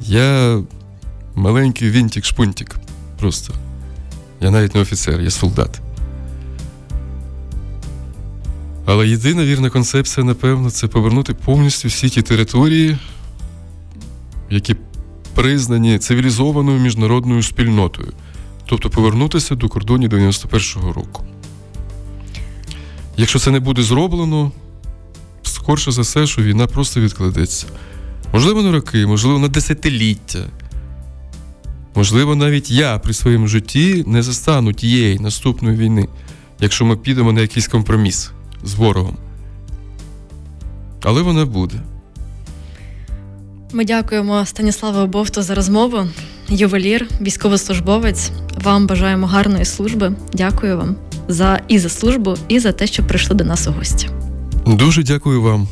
Я 0.00 0.58
маленький 1.34 1.90
вінтік-шпунтік. 1.90 2.76
Просто. 3.18 3.54
Я 4.40 4.50
навіть 4.50 4.74
не 4.74 4.80
офіцер, 4.80 5.20
я 5.20 5.30
солдат. 5.30 5.80
Але 8.84 9.08
єдина 9.08 9.44
вірна 9.44 9.70
концепція, 9.70 10.26
напевно, 10.26 10.70
це 10.70 10.88
повернути 10.88 11.34
повністю 11.34 11.88
всі 11.88 12.08
ті 12.08 12.22
території, 12.22 12.98
які 14.50 14.76
признані 15.34 15.98
цивілізованою 15.98 16.80
міжнародною 16.80 17.42
спільнотою. 17.42 18.12
Тобто 18.66 18.90
повернутися 18.90 19.54
до 19.54 19.68
кордонів 19.68 20.10
91-го 20.10 20.92
року. 20.92 21.24
Якщо 23.16 23.38
це 23.38 23.50
не 23.50 23.60
буде 23.60 23.82
зроблено, 23.82 24.52
скорше 25.62 25.92
за 25.92 26.02
все, 26.02 26.26
що 26.26 26.42
війна 26.42 26.66
просто 26.66 27.00
відкладеться. 27.00 27.66
Можливо, 28.32 28.62
на 28.62 28.72
роки, 28.72 29.06
можливо, 29.06 29.38
на 29.38 29.48
десятиліття. 29.48 30.38
Можливо, 31.94 32.34
навіть 32.34 32.70
я 32.70 32.98
при 32.98 33.12
своєму 33.12 33.46
житті 33.46 34.04
не 34.06 34.22
застану 34.22 34.72
тієї 34.72 35.18
наступної 35.18 35.76
війни, 35.76 36.08
якщо 36.60 36.84
ми 36.84 36.96
підемо 36.96 37.32
на 37.32 37.40
якийсь 37.40 37.68
компроміс 37.68 38.30
з 38.64 38.74
ворогом. 38.74 39.16
Але 41.02 41.22
вона 41.22 41.44
буде. 41.44 41.76
Ми 43.72 43.84
дякуємо 43.84 44.46
Станіславу 44.46 45.06
Бовту 45.06 45.42
за 45.42 45.54
розмову. 45.54 45.98
Ювелір, 46.48 47.08
військовослужбовець. 47.20 48.30
Вам 48.64 48.86
бажаємо 48.86 49.26
гарної 49.26 49.64
служби. 49.64 50.12
Дякую 50.32 50.78
вам 50.78 50.96
за 51.28 51.60
і 51.68 51.78
за 51.78 51.88
службу, 51.88 52.34
і 52.48 52.58
за 52.58 52.72
те, 52.72 52.86
що 52.86 53.02
прийшли 53.02 53.34
до 53.34 53.44
нас 53.44 53.68
у 53.68 53.72
гості. 53.72 54.08
Дуже 54.66 55.02
дякую 55.02 55.42
вам. 55.42 55.68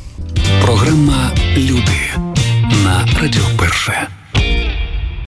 Програма 0.61 1.31
Люди 1.57 2.01
на 2.83 3.05
Радіо 3.21 3.43
Перше. 3.57 4.07